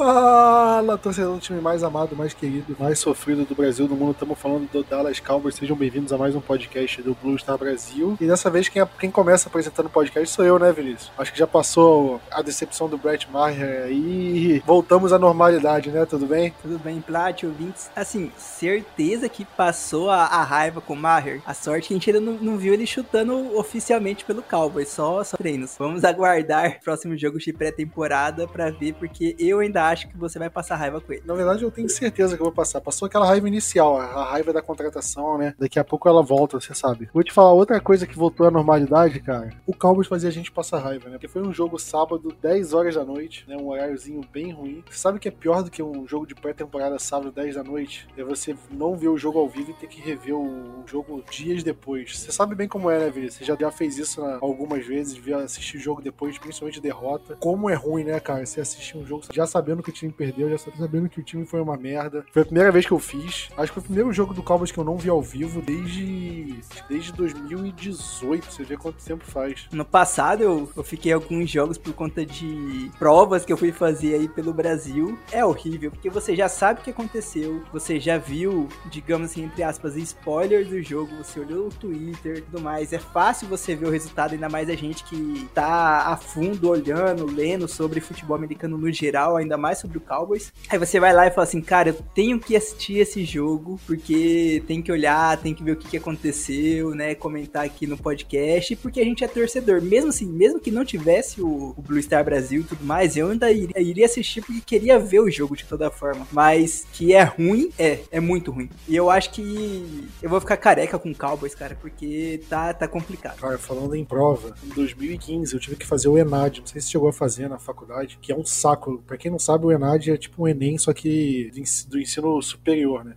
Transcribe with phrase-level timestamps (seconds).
[0.00, 4.12] Fala, torcedor do time mais amado, mais querido, mais sofrido do Brasil, do mundo.
[4.12, 5.56] Estamos falando do Dallas Cowboys.
[5.56, 8.16] Sejam bem-vindos a mais um podcast do Blue Star Brasil.
[8.18, 11.12] E dessa vez quem, quem começa apresentando o podcast sou eu, né, Vinícius?
[11.18, 16.06] Acho que já passou a decepção do Brett Maher e voltamos à normalidade, né?
[16.06, 16.54] Tudo bem?
[16.62, 17.90] Tudo bem, Plat, ouvintes.
[17.94, 21.42] Assim, certeza que passou a, a raiva com o Maher.
[21.44, 25.22] A sorte que a gente ainda não, não, viu ele chutando oficialmente pelo Cowboys, só,
[25.22, 25.76] só treinos.
[25.78, 30.38] Vamos aguardar o próximo jogo de pré-temporada para ver, porque eu ainda acho que você
[30.38, 31.22] vai passar raiva com ele.
[31.24, 32.80] Na verdade, eu tenho certeza que eu vou passar.
[32.80, 35.54] Passou aquela raiva inicial, a raiva da contratação, né?
[35.58, 37.08] Daqui a pouco ela volta, você sabe.
[37.12, 39.50] Vou te falar outra coisa que voltou à normalidade, cara.
[39.66, 41.12] O Cowboys fazia a gente passar raiva, né?
[41.12, 43.56] Porque foi um jogo sábado, 10 horas da noite, né?
[43.56, 44.82] Um horáriozinho bem ruim.
[44.88, 48.08] Você sabe que é pior do que um jogo de pré-temporada sábado, 10 da noite?
[48.16, 51.62] É você não ver o jogo ao vivo e ter que rever o jogo dias
[51.62, 52.18] depois.
[52.18, 53.30] Você sabe bem como é, né, Vini?
[53.30, 57.36] Você já, fez isso né, algumas vezes, via assistir o jogo depois, principalmente derrota.
[57.38, 58.44] Como é ruim, né, cara?
[58.44, 61.44] Você assistir um jogo já sabendo que o time perdeu, já sabendo que o time
[61.46, 62.24] foi uma merda.
[62.32, 63.48] Foi a primeira vez que eu fiz.
[63.56, 66.60] Acho que foi o primeiro jogo do Cowboys que eu não vi ao vivo desde,
[66.88, 68.52] desde 2018.
[68.52, 69.68] Você vê quanto tempo faz.
[69.72, 74.14] No passado eu, eu fiquei alguns jogos por conta de provas que eu fui fazer
[74.14, 75.18] aí pelo Brasil.
[75.30, 79.62] É horrível, porque você já sabe o que aconteceu, você já viu, digamos assim, entre
[79.62, 82.92] aspas, spoilers do jogo, você olhou o Twitter e tudo mais.
[82.92, 87.26] É fácil você ver o resultado, ainda mais a gente que tá a fundo olhando,
[87.26, 90.52] lendo sobre futebol americano no geral, ainda mais sobre o Cowboys.
[90.68, 94.62] Aí você vai lá e fala assim, cara, eu tenho que assistir esse jogo, porque
[94.66, 97.14] tem que olhar, tem que ver o que, que aconteceu, né?
[97.14, 99.82] Comentar aqui no podcast, porque a gente é torcedor.
[99.82, 103.30] Mesmo assim, mesmo que não tivesse o, o Blue Star Brasil e tudo mais, eu
[103.30, 106.26] ainda iria, iria, assistir porque queria ver o jogo de toda forma.
[106.32, 108.68] Mas que é ruim, é, é muito ruim.
[108.88, 112.88] E eu acho que eu vou ficar careca com o Cowboys, cara, porque tá, tá
[112.88, 113.38] complicado.
[113.38, 116.90] Cara, falando em prova, em 2015 eu tive que fazer o ENAD, não sei se
[116.90, 119.02] chegou a fazer na faculdade, que é um saco.
[119.06, 121.50] Pra quem não sabe, o ENAD é tipo um Enem, só que
[121.88, 123.14] do ensino superior, né?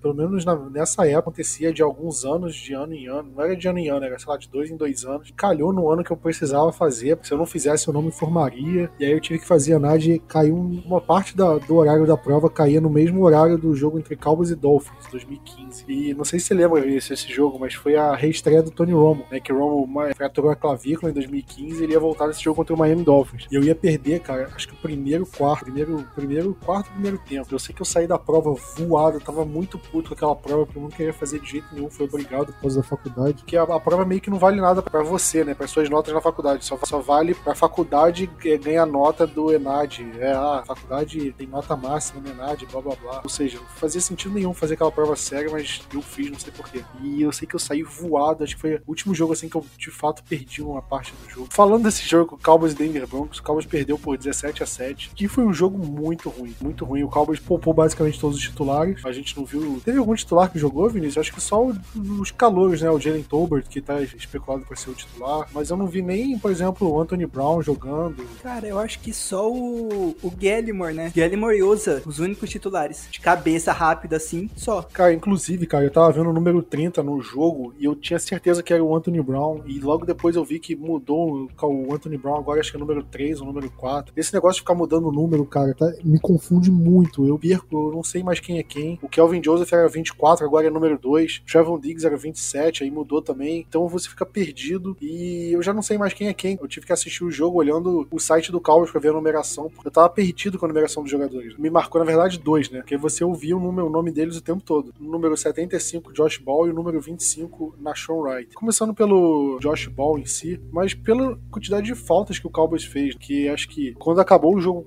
[0.00, 3.32] Pelo menos nessa época acontecia de alguns anos, de ano em ano.
[3.34, 5.32] Não era de ano em ano, era, sei lá, de dois em dois anos.
[5.36, 8.12] Calhou no ano que eu precisava fazer, porque se eu não fizesse eu não me
[8.12, 8.90] formaria.
[8.98, 12.16] E aí eu tive que fazer a NAD, caiu uma parte da, do horário da
[12.16, 15.84] prova, caía no mesmo horário do jogo entre Cowboys e Dolphins, 2015.
[15.88, 19.24] E não sei se você lembra esse jogo, mas foi a reestreia do Tony Romo,
[19.30, 19.40] né?
[19.40, 22.78] Que Romo fraturou a clavícula em 2015 e ele ia voltar nesse jogo contra o
[22.78, 23.46] Miami Dolphins.
[23.50, 27.48] E eu ia perder, cara, acho que o primeiro quarto, primeiro, primeiro quarto, primeiro tempo.
[27.52, 30.78] Eu sei que eu saí da prova voado, tava muito puto com aquela prova, porque
[30.78, 33.42] eu não queria fazer de jeito nenhum, foi obrigado por causa da faculdade.
[33.44, 35.52] Que a, a prova meio que não vale nada para você, né?
[35.52, 36.64] Para suas notas na faculdade.
[36.64, 38.30] Só, só vale pra faculdade
[38.62, 40.06] ganhar nota do ENAD.
[40.18, 43.20] É, ah, a faculdade tem nota máxima no ENAD, blá blá blá.
[43.24, 46.52] Ou seja, não fazia sentido nenhum fazer aquela prova séria, mas eu fiz, não sei
[46.52, 46.84] porquê.
[47.02, 49.56] E eu sei que eu saí voado, acho que foi o último jogo assim que
[49.56, 51.48] eu de fato perdi uma parte do jogo.
[51.50, 55.26] Falando desse jogo, Cowboys e Denver Broncos, o Cowboys perdeu por 17 a 7, que
[55.26, 57.02] foi um jogo muito ruim, muito ruim.
[57.02, 59.04] O Cowboys poupou basicamente todos os titulares.
[59.04, 59.80] A gente não viu.
[59.84, 61.18] Teve algum titular que jogou, Vinícius?
[61.18, 61.72] Acho que só
[62.20, 62.90] os calores, né?
[62.90, 65.48] O Jalen Tolbert, que tá especulado para ser o titular.
[65.52, 68.24] Mas eu não vi nem, por exemplo, o Anthony Brown jogando.
[68.42, 71.12] Cara, eu acho que só o, o Gallimore, né?
[71.14, 73.08] Gallimore e Oza, os únicos titulares.
[73.10, 74.82] De cabeça rápida assim, só.
[74.82, 78.62] Cara, inclusive, cara, eu tava vendo o número 30 no jogo e eu tinha certeza
[78.62, 79.62] que era o Anthony Brown.
[79.66, 82.80] E logo depois eu vi que mudou o Anthony Brown, agora acho que é o
[82.80, 84.12] número 3 ou número 4.
[84.16, 87.24] Esse negócio de ficar mudando o número, cara, tá, me confunde muito.
[87.24, 88.98] Eu perco, eu não sei mais quem é quem.
[89.00, 91.36] O Kelvin Joseph era 24, agora é número 2.
[91.36, 93.64] O Trevon Diggs era 27, aí mudou também.
[93.68, 96.58] Então você fica perdido e eu já não sei mais quem é quem.
[96.60, 99.70] Eu tive que assistir o jogo olhando o site do Cowboys pra ver a numeração.
[99.84, 101.56] Eu tava perdido com a numeração dos jogadores.
[101.56, 102.80] Me marcou, na verdade, dois, né?
[102.80, 104.92] Porque você ouvia o, número, o nome deles o tempo todo.
[105.00, 108.54] O número 75, Josh Ball, e o número 25, Nashon Wright.
[108.54, 113.14] Começando pelo Josh Ball em si, mas pela quantidade de faltas que o Cowboys fez,
[113.14, 114.82] que acho que quando acabou o jogo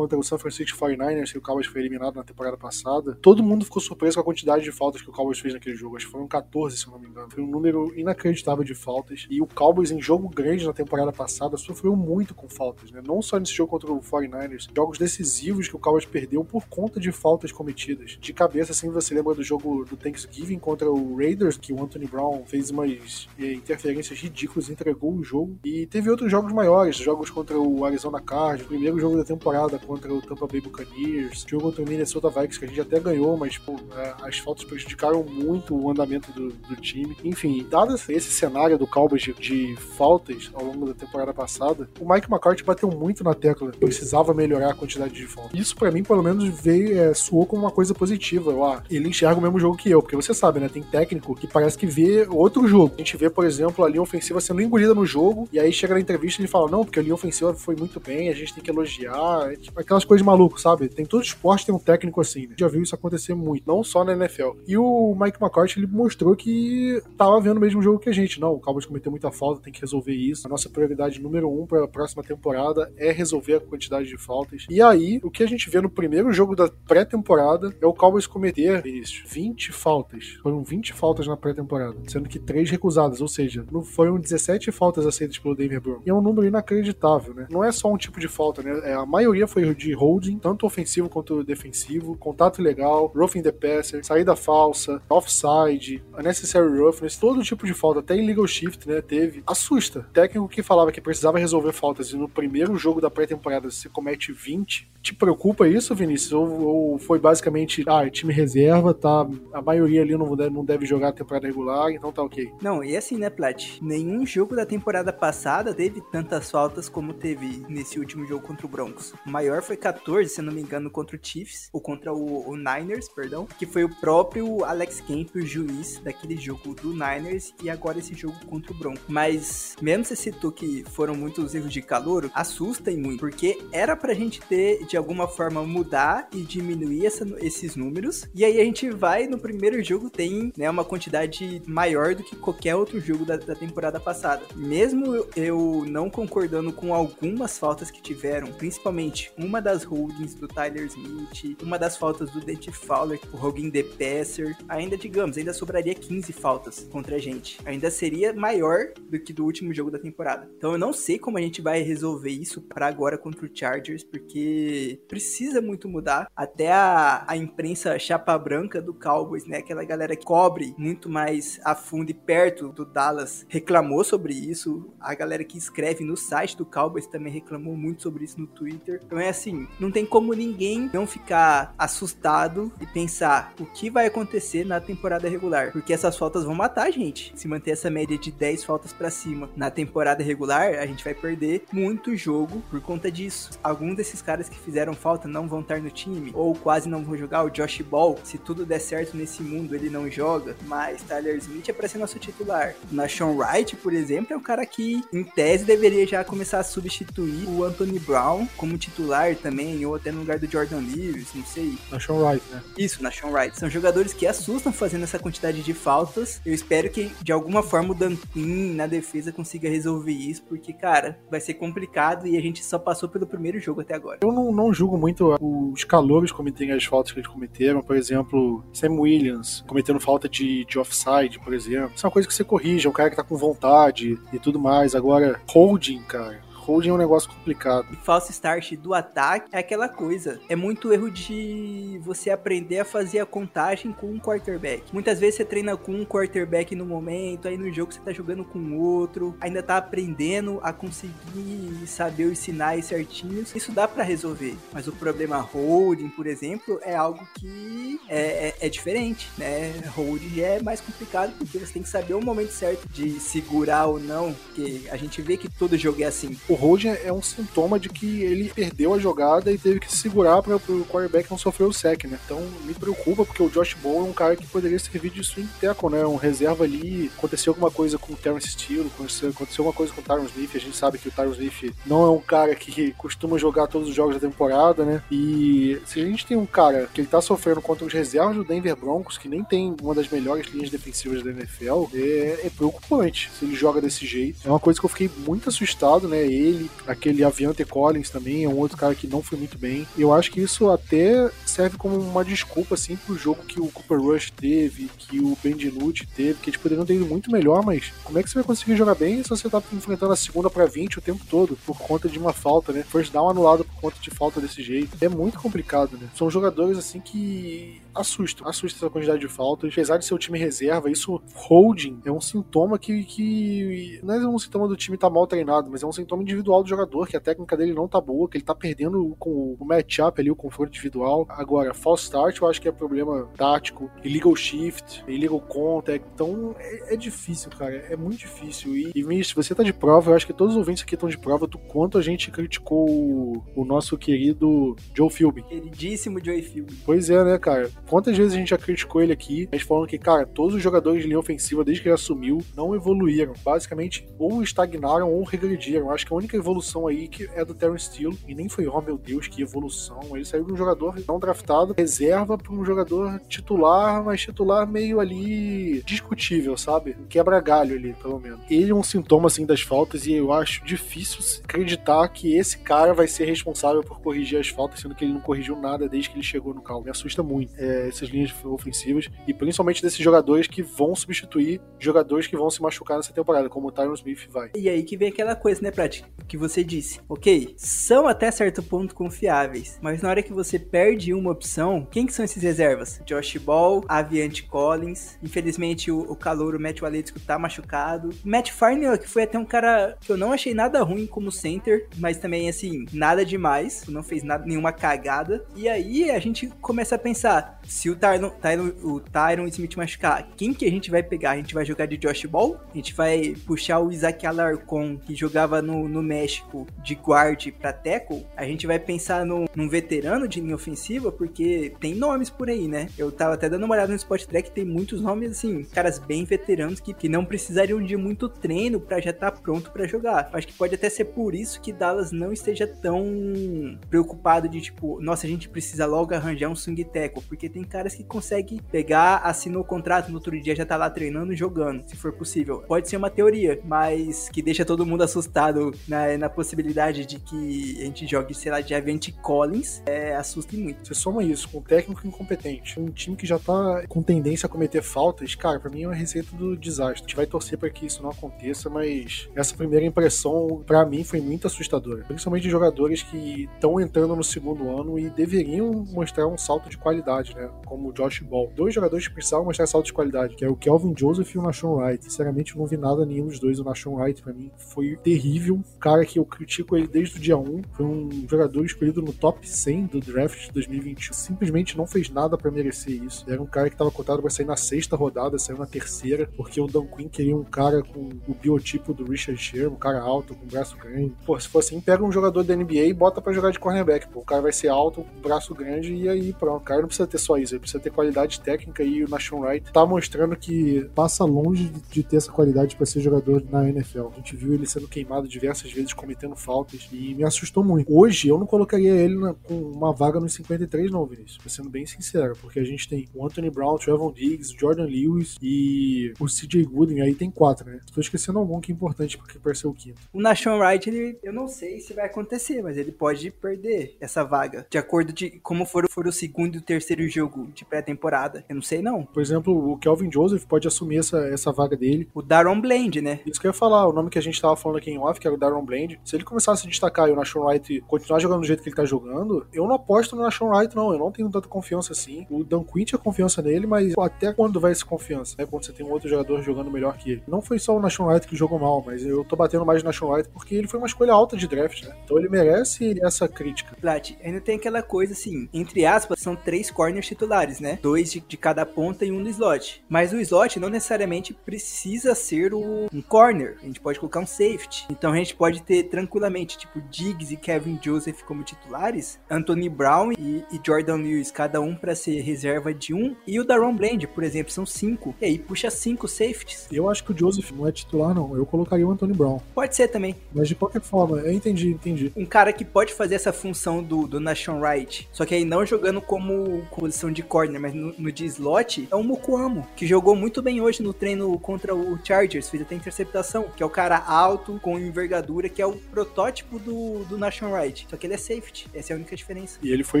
[0.08, 3.66] contra o San Francisco 49ers, que o Cowboys foi eliminado na temporada passada, todo mundo
[3.66, 5.96] ficou surpreso com a quantidade de faltas que o Cowboys fez naquele jogo.
[5.96, 7.30] Acho que foram 14, se eu não me engano.
[7.30, 9.26] Foi um número inacreditável de faltas.
[9.28, 13.02] E o Cowboys, em jogo grande na temporada passada, sofreu muito com faltas, né?
[13.06, 16.98] Não só nesse jogo contra o 49ers, jogos decisivos que o Cowboys perdeu por conta
[16.98, 18.16] de faltas cometidas.
[18.18, 22.06] De cabeça, assim, você lembra do jogo do Thanksgiving contra o Raiders, que o Anthony
[22.06, 25.58] Brown fez umas é, interferências ridículas, entregou o jogo.
[25.64, 29.97] E teve outros jogos maiores, jogos contra o Arizona Cardinals, primeiro jogo da temporada, contra
[30.06, 33.60] o Tampa Bay Buccaneers, jogo contra o Minnesota Vikings, que a gente até ganhou, mas
[33.96, 37.16] é, as faltas prejudicaram muito o andamento do, do time.
[37.24, 42.08] Enfim, dado esse cenário do Cowboys de, de, faltas ao longo da temporada passada, o
[42.08, 45.58] Mike McCarthy bateu muito na tecla, precisava melhorar a quantidade de faltas.
[45.58, 48.50] Isso para mim, pelo menos, veio, é, soou como uma coisa positiva.
[48.50, 50.68] Eu, ah, ele enxerga o mesmo jogo que eu, porque você sabe, né?
[50.68, 52.94] Tem técnico que parece que vê outro jogo.
[52.94, 55.94] A gente vê, por exemplo, a linha ofensiva sendo engolida no jogo, e aí chega
[55.94, 58.54] na entrevista e ele fala: Não, porque a linha ofensiva foi muito bem, a gente
[58.54, 59.52] tem que elogiar.
[59.52, 60.88] É, tipo, aquelas coisas de maluco, sabe?
[60.88, 62.54] Tem todo esporte tem um técnico assim, né?
[62.58, 64.50] Já viu isso acontecer muito, não só na NFL.
[64.66, 68.38] E o Mike McCarthy, ele mostrou que tava vendo o mesmo jogo que a gente.
[68.38, 70.46] Não, o Cowboys cometeu muita falta, tem que resolver isso.
[70.46, 74.66] A nossa prioridade número um para a próxima temporada é resolver a quantidade de faltas.
[74.68, 78.26] E aí, o que a gente vê no primeiro jogo da pré-temporada é o Cowboys
[78.26, 80.38] cometer, Vinícius, 20 faltas.
[80.42, 85.38] Foram 20 faltas na pré-temporada, sendo que 3 recusadas, ou seja, foram 17 faltas aceitas
[85.38, 86.06] pelo Denver Broncos.
[86.06, 87.46] E é um número inacreditável, né?
[87.50, 88.80] Não é só um tipo de falta, né?
[88.84, 94.04] É, a maioria foi de holding, tanto ofensivo quanto defensivo, contato ilegal, roughing the passer,
[94.04, 99.00] saída falsa, offside, unnecessary roughness, todo tipo de falta, até illegal shift, né?
[99.00, 99.42] Teve.
[99.46, 100.00] Assusta.
[100.00, 103.88] O técnico que falava que precisava resolver faltas e no primeiro jogo da pré-temporada se
[103.88, 106.32] comete 20, te preocupa isso, Vinícius?
[106.32, 109.26] Ou, ou, foi basicamente, ah, é time reserva, tá?
[109.52, 112.52] A maioria ali não deve, não deve jogar a temporada regular, então tá ok.
[112.60, 113.78] Não, e assim, né, Plat?
[113.80, 118.68] Nenhum jogo da temporada passada teve tantas faltas como teve nesse último jogo contra o
[118.68, 119.14] Broncos.
[119.26, 122.56] O maior foi 14, se não me engano, contra o Chiefs, ou contra o, o
[122.56, 127.68] Niners, perdão, que foi o próprio Alex Kemp, o juiz daquele jogo do Niners, e
[127.68, 129.02] agora esse jogo contra o Broncos.
[129.06, 134.14] Mas, mesmo você citou que foram muitos erros de calor, assusta muito, porque era pra
[134.14, 138.88] gente ter, de alguma forma, mudar e diminuir essa, esses números, e aí a gente
[138.88, 143.36] vai no primeiro jogo, tem né, uma quantidade maior do que qualquer outro jogo da,
[143.36, 144.42] da temporada passada.
[144.56, 150.86] Mesmo eu não concordando com algumas faltas que tiveram, principalmente uma das holdings do Tyler
[150.86, 155.94] Smith, uma das faltas do Dante Fowler, o Hogan The Passer, ainda digamos, ainda sobraria
[155.94, 157.58] 15 faltas contra a gente.
[157.64, 160.48] Ainda seria maior do que do último jogo da temporada.
[160.56, 164.04] Então eu não sei como a gente vai resolver isso para agora contra o Chargers,
[164.04, 166.30] porque precisa muito mudar.
[166.34, 169.58] Até a, a imprensa chapa branca do Cowboys, né?
[169.58, 174.92] Aquela galera que cobre muito mais a fundo e perto do Dallas reclamou sobre isso.
[175.00, 179.00] A galera que escreve no site do Cowboys também reclamou muito sobre isso no Twitter.
[179.04, 184.06] Então é assim, não tem como ninguém não ficar assustado e pensar o que vai
[184.06, 187.32] acontecer na temporada regular, porque essas faltas vão matar a gente.
[187.36, 191.14] Se manter essa média de 10 faltas para cima na temporada regular, a gente vai
[191.14, 193.50] perder muito jogo por conta disso.
[193.62, 197.16] Alguns desses caras que fizeram falta não vão estar no time ou quase não vão
[197.16, 197.44] jogar.
[197.44, 201.68] O Josh Ball, se tudo der certo nesse mundo, ele não joga, mas Tyler Smith
[201.68, 202.74] é para ser nosso titular.
[202.90, 206.64] Na Sean Wright, por exemplo, é um cara que em tese deveria já começar a
[206.64, 211.44] substituir o Anthony Brown como titular também, ou até no lugar do Jordan Lewis, não
[211.44, 211.76] sei.
[211.90, 212.62] Na Sean Wright, né?
[212.76, 213.58] Isso, na Sean Wright.
[213.58, 216.40] São jogadores que assustam fazendo essa quantidade de faltas.
[216.44, 221.18] Eu espero que de alguma forma o Dantin na defesa consiga resolver isso, porque, cara,
[221.30, 224.18] vai ser complicado e a gente só passou pelo primeiro jogo até agora.
[224.22, 227.82] Eu não, não julgo muito os calores cometerem as faltas que eles cometeram.
[227.82, 231.92] Por exemplo, Sam Williams cometendo falta de, de offside, por exemplo.
[231.94, 234.38] Isso é uma coisa que você corrige, é um cara que tá com vontade e
[234.38, 234.94] tudo mais.
[234.94, 237.86] Agora, holding, cara holding é um negócio complicado.
[237.90, 240.38] E false start do ataque é aquela coisa.
[240.50, 244.84] É muito erro de você aprender a fazer a contagem com um quarterback.
[244.92, 248.44] Muitas vezes você treina com um quarterback no momento, aí no jogo você tá jogando
[248.44, 253.54] com outro, ainda tá aprendendo a conseguir saber os sinais certinhos.
[253.54, 254.54] Isso dá para resolver.
[254.72, 259.72] Mas o problema holding, por exemplo, é algo que é, é, é diferente, né?
[259.96, 263.98] Holding é mais complicado porque você tem que saber o momento certo de segurar ou
[263.98, 266.36] não, porque a gente vê que todo jogo é assim.
[266.48, 269.98] O holding é um sintoma de que ele perdeu a jogada e teve que se
[269.98, 272.18] segurar para o quarterback não sofrer o sec, né?
[272.24, 275.48] Então me preocupa porque o Josh Bowen é um cara que poderia servir de swing
[275.60, 276.04] tackle, né?
[276.04, 277.10] Um reserva ali.
[277.16, 280.50] Aconteceu alguma coisa com o Terrence Steele, aconteceu, aconteceu alguma coisa com o Tyron Smith.
[280.54, 283.88] A gente sabe que o Tyron Smith não é um cara que costuma jogar todos
[283.88, 285.02] os jogos da temporada, né?
[285.10, 288.44] E se a gente tem um cara que ele tá sofrendo contra os reservas do
[288.44, 293.30] Denver Broncos, que nem tem uma das melhores linhas defensivas da NFL, é, é preocupante
[293.38, 294.40] se ele joga desse jeito.
[294.44, 296.24] É uma coisa que eu fiquei muito assustado, né?
[296.24, 299.86] Ele ele, aquele Aviante Collins também é um outro cara que não foi muito bem.
[299.96, 304.00] Eu acho que isso até serve como uma desculpa, assim, pro jogo que o Cooper
[304.00, 307.92] Rush teve, que o Ben DiNucci teve, que eles poderiam ter ido muito melhor, mas
[308.04, 310.66] como é que você vai conseguir jogar bem se você tá enfrentando a segunda para
[310.66, 312.82] 20 o tempo todo por conta de uma falta, né?
[312.82, 314.96] First down anulado por conta de falta desse jeito.
[315.00, 316.08] É muito complicado, né?
[316.16, 318.48] São jogadores, assim, que assusta.
[318.48, 319.72] Assusta essa quantidade de faltas.
[319.72, 324.26] Apesar de ser o time reserva, isso holding é um sintoma que, que não é
[324.26, 327.06] um sintoma do time estar tá mal treinado, mas é um sintoma individual do jogador,
[327.06, 330.30] que a técnica dele não tá boa, que ele tá perdendo com o matchup ali,
[330.30, 331.26] o confronto individual.
[331.28, 336.94] Agora, false start eu acho que é problema tático, illegal shift, illegal contact, então é,
[336.94, 338.76] é difícil, cara, é muito difícil.
[338.76, 341.08] E, e se você tá de prova, eu acho que todos os ouvintes aqui estão
[341.08, 345.42] de prova do quanto a gente criticou o, o nosso querido Joe Philbin.
[345.42, 346.76] Queridíssimo Joe Philbin.
[346.84, 347.70] Pois é, né, cara?
[347.88, 351.02] Quantas vezes a gente já criticou ele aqui, gente falando que, cara, todos os jogadores
[351.02, 353.32] de linha ofensiva, desde que ele assumiu, não evoluíram.
[353.42, 355.90] Basicamente, ou estagnaram ou regrediram.
[355.90, 358.80] Acho que a única evolução aí que é do Terrence Steele, e nem foi, oh
[358.80, 360.00] meu Deus, que evolução.
[360.14, 365.00] Ele saiu de um jogador não draftado, reserva para um jogador titular, mas titular meio
[365.00, 366.96] ali discutível, sabe?
[367.08, 368.40] Quebra galho ali, pelo menos.
[368.50, 372.92] Ele é um sintoma, assim, das faltas e eu acho difícil acreditar que esse cara
[372.92, 376.16] vai ser responsável por corrigir as faltas, sendo que ele não corrigiu nada desde que
[376.16, 376.82] ele chegou no Cal.
[376.82, 382.26] Me assusta muito é, essas linhas ofensivas e principalmente desses jogadores que vão substituir jogadores
[382.26, 384.50] que vão se machucar nessa temporada, como o Tyron Smith vai.
[384.56, 386.02] E aí que vem aquela coisa, né, Prat?
[386.26, 387.00] Que você disse.
[387.08, 392.06] Ok, são até certo ponto confiáveis, mas na hora que você perde uma opção, quem
[392.06, 393.00] que são esses reservas?
[393.04, 398.10] Josh Ball, Aviante Collins, infelizmente o, o calor, o Matt Waletsco tá machucado.
[398.24, 401.86] Matt Farnell, que foi até um cara que eu não achei nada ruim como center,
[401.96, 405.44] mas também, assim, nada demais, não fez nada, nenhuma cagada.
[405.54, 410.26] E aí a gente começa a pensar, se o Tyron, Tyron, o Tyron Smith machucar,
[410.36, 411.32] quem que a gente vai pegar?
[411.32, 412.58] A gente vai jogar de Josh Ball?
[412.72, 417.72] A gente vai puxar o Isaac Alarcon, que jogava no, no México, de guard pra
[417.72, 418.26] tackle?
[418.36, 422.66] A gente vai pensar no, num veterano de linha ofensiva, porque tem nomes por aí,
[422.66, 422.88] né?
[422.96, 426.24] Eu tava até dando uma olhada no Spot Track, tem muitos nomes, assim, caras bem
[426.24, 430.30] veteranos que, que não precisariam de muito treino para já estar tá pronto para jogar.
[430.32, 435.00] Acho que pode até ser por isso que Dallas não esteja tão preocupado de, tipo,
[435.00, 439.18] nossa, a gente precisa logo arranjar um swing tackle, porque tem caras que conseguem pegar,
[439.18, 442.62] assinou o contrato, no outro dia já tá lá treinando e jogando, se for possível.
[442.66, 447.76] Pode ser uma teoria, mas que deixa todo mundo assustado na, na possibilidade de que
[447.80, 450.86] a gente jogue, sei lá, de Avente Collins, é, assusta muito.
[450.86, 454.48] Você soma isso com um técnico incompetente, um time que já tá com tendência a
[454.48, 457.02] cometer faltas, cara, pra mim é uma receita do desastre.
[457.02, 461.04] A gente vai torcer para que isso não aconteça, mas essa primeira impressão, para mim,
[461.04, 462.04] foi muito assustadora.
[462.04, 466.78] Principalmente de jogadores que estão entrando no segundo ano e deveriam mostrar um salto de
[466.78, 467.47] qualidade, né?
[467.64, 468.52] Como o Josh Ball.
[468.54, 471.42] Dois jogadores que precisavam mostrar salto de qualidade, que é o Kelvin Joseph e o
[471.42, 472.04] Nashon Wright.
[472.04, 473.58] Sinceramente, eu não vi nada nenhum dos dois.
[473.58, 475.56] O Nashon Wright, pra mim, foi terrível.
[475.56, 477.62] Um cara que eu critico ele desde o dia 1.
[477.72, 481.12] Foi um jogador escolhido no top 100 do draft de 2021.
[481.12, 483.24] Simplesmente não fez nada para merecer isso.
[483.28, 486.60] Era um cara que tava cotado pra sair na sexta rodada, saiu na terceira, porque
[486.60, 490.34] o Dan Quinn queria um cara com o biotipo do Richard Sherman, um cara alto,
[490.34, 491.12] com braço grande.
[491.24, 494.08] Pô, se for assim, pega um jogador da NBA e bota para jogar de cornerback.
[494.08, 496.62] Pô, o cara vai ser alto, com braço grande e aí pronto.
[496.62, 499.40] O cara não precisa ter só isso, ele precisa ter qualidade técnica e o Nashon
[499.40, 504.08] Wright tá mostrando que passa longe de ter essa qualidade para ser jogador na NFL.
[504.12, 507.94] A gente viu ele sendo queimado diversas vezes, cometendo faltas e me assustou muito.
[507.94, 511.68] Hoje eu não colocaria ele na, com uma vaga nos 53 não, Vinícius, pra sendo
[511.68, 515.36] bem sincero, porque a gente tem o Anthony Brown, o Trevon Diggs, o Jordan Lewis
[515.42, 517.80] e o CJ Gooden, aí tem quatro, né?
[517.92, 520.00] Tô esquecendo algum que é importante porque para ser o quinto.
[520.12, 524.24] O Nashon Wright, ele, eu não sei se vai acontecer, mas ele pode perder essa
[524.24, 527.17] vaga, de acordo de como for, for o segundo e o terceiro jogo
[527.52, 528.44] de pré-temporada.
[528.48, 529.04] Eu não sei não.
[529.04, 532.08] Por exemplo, o Kelvin Joseph pode assumir essa, essa vaga dele.
[532.14, 533.20] O Daron Blend, né?
[533.26, 535.18] Isso que eu ia falar, o nome que a gente tava falando aqui em off,
[535.18, 536.00] que era o Daron Blend.
[536.04, 538.68] Se ele começar a se destacar e o Nashon Wright continuar jogando do jeito que
[538.68, 540.92] ele tá jogando, eu não aposto no Nashon Wright, não.
[540.92, 542.26] Eu não tenho tanta confiança assim.
[542.30, 545.36] O Dan Quinn tinha confiança nele, mas pô, até quando vai essa confiança?
[545.38, 545.46] Né?
[545.46, 547.22] Quando você tem um outro jogador jogando melhor que ele.
[547.26, 549.88] Não foi só o Nashon Wright que jogou mal, mas eu tô batendo mais no
[549.88, 551.94] Nashon Wright porque ele foi uma escolha alta de draft, né?
[552.04, 553.76] Então ele merece essa crítica.
[553.80, 557.78] Plat, ainda tem aquela coisa assim, entre aspas, são três corners titulares, né?
[557.82, 559.82] Dois de, de cada ponta e um no slot.
[559.88, 563.56] Mas o slot não necessariamente precisa ser o, um corner.
[563.62, 564.86] A gente pode colocar um safety.
[564.90, 570.12] Então a gente pode ter tranquilamente, tipo, Diggs e Kevin Joseph como titulares, Anthony Brown
[570.12, 574.06] e, e Jordan Lewis, cada um para ser reserva de um, e o Daron Blend,
[574.08, 575.14] por exemplo, são cinco.
[575.20, 576.68] E aí puxa cinco safeties.
[576.70, 578.36] Eu acho que o Joseph não é titular, não.
[578.36, 579.40] Eu colocaria o Anthony Brown.
[579.54, 580.14] Pode ser também.
[580.32, 582.12] Mas de qualquer forma, eu entendi, entendi.
[582.16, 585.64] Um cara que pode fazer essa função do, do Nashon Wright, só que aí não
[585.64, 586.62] jogando como
[586.98, 590.60] posição de corner, mas no, no de slot, é o Mukuamo, que jogou muito bem
[590.60, 594.78] hoje no treino contra o Chargers, fez até interceptação, que é o cara alto, com
[594.78, 597.86] envergadura, que é o protótipo do, do Nashon Wright.
[597.88, 599.58] Só que ele é safety, essa é a única diferença.
[599.62, 600.00] E ele foi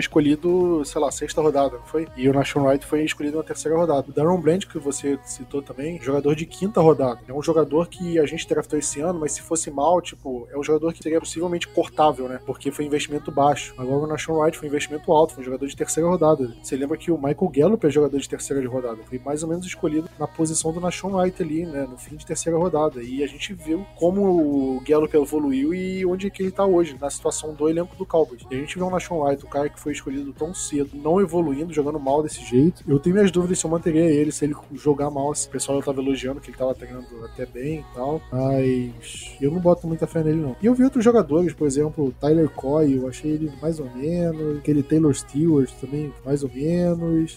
[0.00, 2.08] escolhido, sei lá, sexta rodada, não foi?
[2.16, 4.08] E o Nashon Wright foi escolhido na terceira rodada.
[4.08, 7.20] O Darren Bland, que você citou também, jogador de quinta rodada.
[7.28, 10.58] É um jogador que a gente draftou esse ano, mas se fosse mal, tipo, é
[10.58, 12.40] um jogador que seria possivelmente cortável, né?
[12.44, 13.74] Porque foi investimento baixo.
[13.78, 16.52] Agora o Nashon Wright foi investimento alto, foi um jogador de terceira rodada.
[16.62, 18.98] Você lembra que o Michael Gallup é jogador de terceira rodada.
[19.04, 21.86] Foi mais ou menos escolhido na posição do Nashon Wright ali, né?
[21.88, 23.02] No fim de terceira rodada.
[23.02, 26.64] E a gente viu como o Gallup é o evoluiu e onde que ele tá
[26.64, 28.42] hoje, na situação do elenco do Cowboys.
[28.50, 31.20] E a gente vê um Nashon Wright, o cara que foi escolhido tão cedo, não
[31.20, 32.82] evoluindo, jogando mal desse jeito.
[32.88, 36.00] Eu tenho minhas dúvidas se eu manteria ele, se ele jogar mal, o pessoal tava
[36.00, 38.20] elogiando que ele tava treinando até bem e tal.
[38.32, 40.56] Mas eu não boto muita fé nele, não.
[40.62, 43.90] E eu vi outros jogadores, por exemplo, o Tyler Coy, eu achei ele mais ou
[43.94, 44.58] menos.
[44.58, 46.77] Aquele Taylor Stewart também, mais ou menos.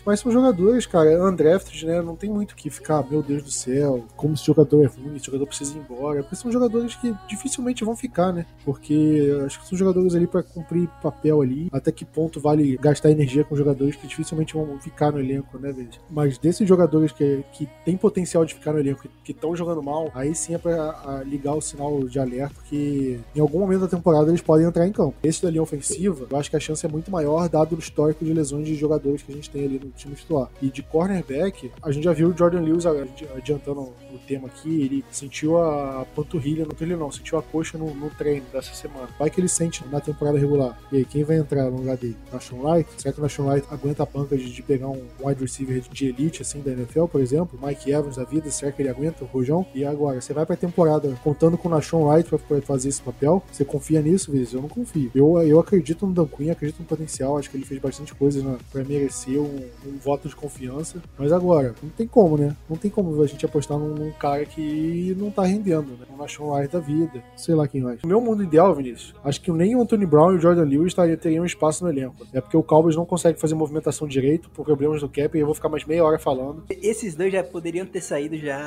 [0.05, 2.01] Mas são jogadores, cara, undrafted, né?
[2.01, 5.25] Não tem muito que ficar, meu Deus do céu, como esse jogador é ruim, esse
[5.25, 6.21] jogador precisa ir embora.
[6.21, 8.45] Porque são jogadores que dificilmente vão ficar, né?
[8.65, 11.69] Porque acho que são jogadores ali para cumprir papel ali.
[11.71, 15.71] Até que ponto vale gastar energia com jogadores que dificilmente vão ficar no elenco, né,
[15.71, 15.89] velho?
[16.09, 20.11] Mas desses jogadores que, que tem potencial de ficar no elenco, que estão jogando mal,
[20.13, 24.29] aí sim é pra ligar o sinal de alerta, que em algum momento da temporada
[24.29, 25.15] eles podem entrar em campo.
[25.23, 28.23] Esse da linha ofensiva, eu acho que a chance é muito maior, dado o histórico
[28.23, 30.49] de lesões de jogadores que a gente tem ali no time titular.
[30.61, 35.03] E de cornerback, a gente já viu o Jordan Lewis adiantando o tema aqui, ele
[35.11, 39.07] sentiu a panturrilha, no trilho não, sentiu a coxa no, no, treino dessa semana.
[39.17, 40.77] Vai que ele sente na temporada regular.
[40.91, 42.17] E aí, quem vai entrar no lugar dele?
[42.31, 42.89] Nashon Wright?
[42.97, 46.07] Será que o Nashon Wright aguenta a banca de, de, pegar um wide receiver de
[46.07, 47.59] elite, assim, da NFL, por exemplo?
[47.61, 49.65] Mike Evans da vida, será que ele aguenta o rojão?
[49.73, 53.43] E agora, você vai pra temporada contando com o Nashon Wright pra fazer esse papel?
[53.51, 54.53] Você confia nisso, Viz?
[54.53, 55.11] Eu não confio.
[55.15, 58.43] Eu, eu acredito no Dan Quinn, acredito no potencial, acho que ele fez bastante coisa
[58.43, 61.01] né, pra merecer um, um voto de confiança.
[61.17, 62.55] Mas agora, não tem como, né?
[62.69, 66.05] Não tem como a gente apostar num, num cara que não tá rendendo, né?
[66.11, 67.23] Um Nashon Wright da vida.
[67.35, 68.01] Sei lá quem mais.
[68.01, 70.93] No meu mundo ideal, Vinícius, acho que nem o Anthony Brown e o Jordan Lewis
[71.19, 72.25] teriam espaço no elenco.
[72.33, 75.45] É porque o Cowboys não consegue fazer movimentação direito por problemas do cap e eu
[75.45, 76.63] vou ficar mais meia hora falando.
[76.69, 78.57] Esses dois já poderiam ter saído já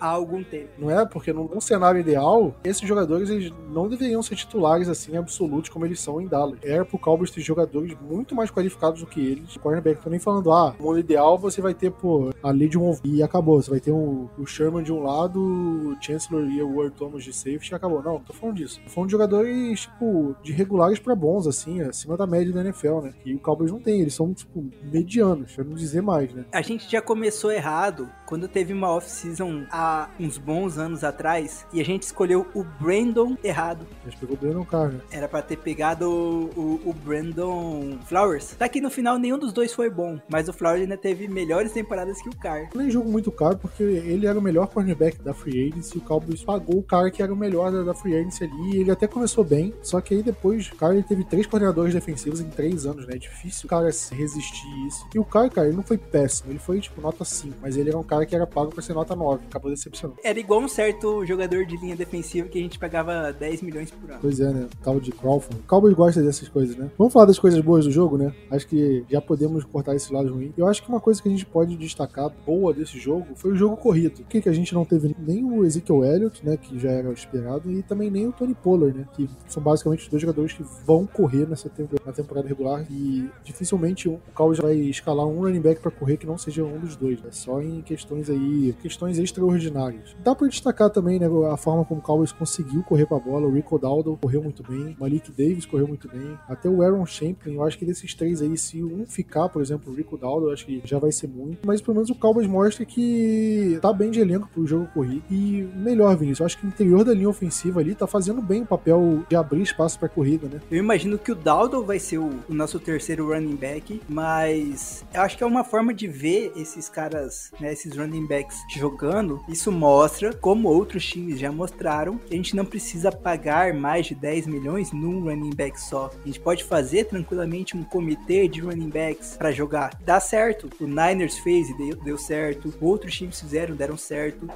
[0.00, 0.68] há algum tempo.
[0.78, 1.04] Não é?
[1.06, 6.00] Porque num cenário ideal, esses jogadores eles não deveriam ser titulares assim absolutos como eles
[6.00, 6.58] são em Dallas.
[6.62, 9.56] Era pro Cowboys ter jogadores muito mais qualificados do que eles.
[9.84, 12.78] O cornerback, tô nem falando, ah, no mundo ideal você vai ter, pô, a de
[12.78, 13.60] um e acabou.
[13.60, 17.22] Você vai ter um, o Sherman de um lado, o Chancellor e o Ward Thomas
[17.22, 18.02] de safety e acabou.
[18.02, 18.80] Não, tô falando disso.
[18.82, 23.00] Tô falando de jogadores, tipo, de regulares para bons, assim, acima da média da NFL,
[23.00, 23.14] né?
[23.24, 26.44] E o Cowboys não tem, eles são, tipo, medianos, pra não dizer mais, né?
[26.50, 31.80] A gente já começou errado quando teve uma off-season há uns bons anos atrás e
[31.80, 33.86] a gente escolheu o Brandon errado.
[34.04, 35.00] A gente pegou o Brandon Carr, né?
[35.10, 38.54] Era pra ter pegado o, o, o Brandon Flowers.
[38.58, 41.72] Tá que no final nenhum dos dois foi bom, mas o Flowers ainda teve melhores
[41.72, 42.68] temporadas que o Carr.
[42.74, 45.98] Eu nem jogo muito caro porque ele era o melhor cornerback da Free Agency e
[45.98, 48.78] o Cowboys pagou o cara que era o melhor da, da Free Agency ali.
[48.78, 52.48] ele até começou bem, só que aí depois o ele teve três coordenadores defensivos em
[52.48, 53.14] três anos, né?
[53.14, 55.06] É difícil o cara resistir isso.
[55.14, 57.88] E o cara, cara, ele não foi péssimo, ele foi tipo nota 5, mas ele
[57.88, 60.18] era um cara que era pago pra ser nota 9, acabou decepcionando.
[60.22, 64.10] Era igual um certo jogador de linha defensiva que a gente pagava 10 milhões por
[64.10, 64.20] ano.
[64.20, 64.68] Pois é, né?
[64.82, 65.60] Tal de Crawford.
[65.60, 66.90] O Cowboys gosta dessas coisas, né?
[66.96, 68.32] Vamos falar das coisas boas do jogo, né?
[68.50, 70.52] Acho que já podemos cortar esse lado ruim.
[70.56, 73.56] Eu acho que uma coisa que a gente pode destacar boa desse jogo foi o
[73.56, 74.20] jogo corrido.
[74.20, 76.56] O que, que a gente não teve nem o Ezekiel Elliott, né?
[76.56, 79.06] Que já era esperado, e também nem o Tony Pollard, né?
[79.14, 82.86] Que são basicamente os dois jogadores que vão correr nessa temporada, na temporada regular.
[82.90, 86.78] E dificilmente o Cowboys vai escalar um running back para correr que não seja um
[86.78, 87.20] dos dois.
[87.22, 87.30] Né?
[87.44, 90.14] só em questões aí, questões extraordinárias.
[90.22, 91.26] Dá para destacar também, né?
[91.50, 93.46] A forma como o Cowboys conseguiu correr com a bola.
[93.46, 94.96] O Rico Daldo correu muito bem.
[95.00, 96.38] Malik Davis correu muito bem.
[96.48, 99.92] Até o Aaron Champlin, eu acho que desses três aí, se um ficar, por exemplo,
[99.92, 101.66] o Rico Daldo, eu acho que já vai ser muito.
[101.66, 105.22] Mas pelo menos o Cowboys mostra que tá bem de elenco pro jogo corrido.
[105.30, 108.62] E melhor, Vinícius, eu acho que o interior da linha ofensiva ali tá fazendo bem
[108.62, 110.60] o papel de abrir espaço pra corrida, né?
[110.70, 115.22] Eu imagino que o Daldo vai ser o, o nosso terceiro running back, mas eu
[115.22, 119.42] acho que é uma forma de ver esses caras, né, esses running backs jogando.
[119.48, 124.14] Isso mostra, como outros times já mostraram, que a gente não precisa pagar mais de
[124.14, 126.10] 10 milhões num running back só.
[126.22, 129.98] A gente pode fazer tranquilamente um comitê de running backs para jogar.
[130.04, 130.70] Dá certo.
[130.80, 132.74] O Niners fez e deu, deu certo.
[132.80, 134.48] Outros times fizeram, deram certo.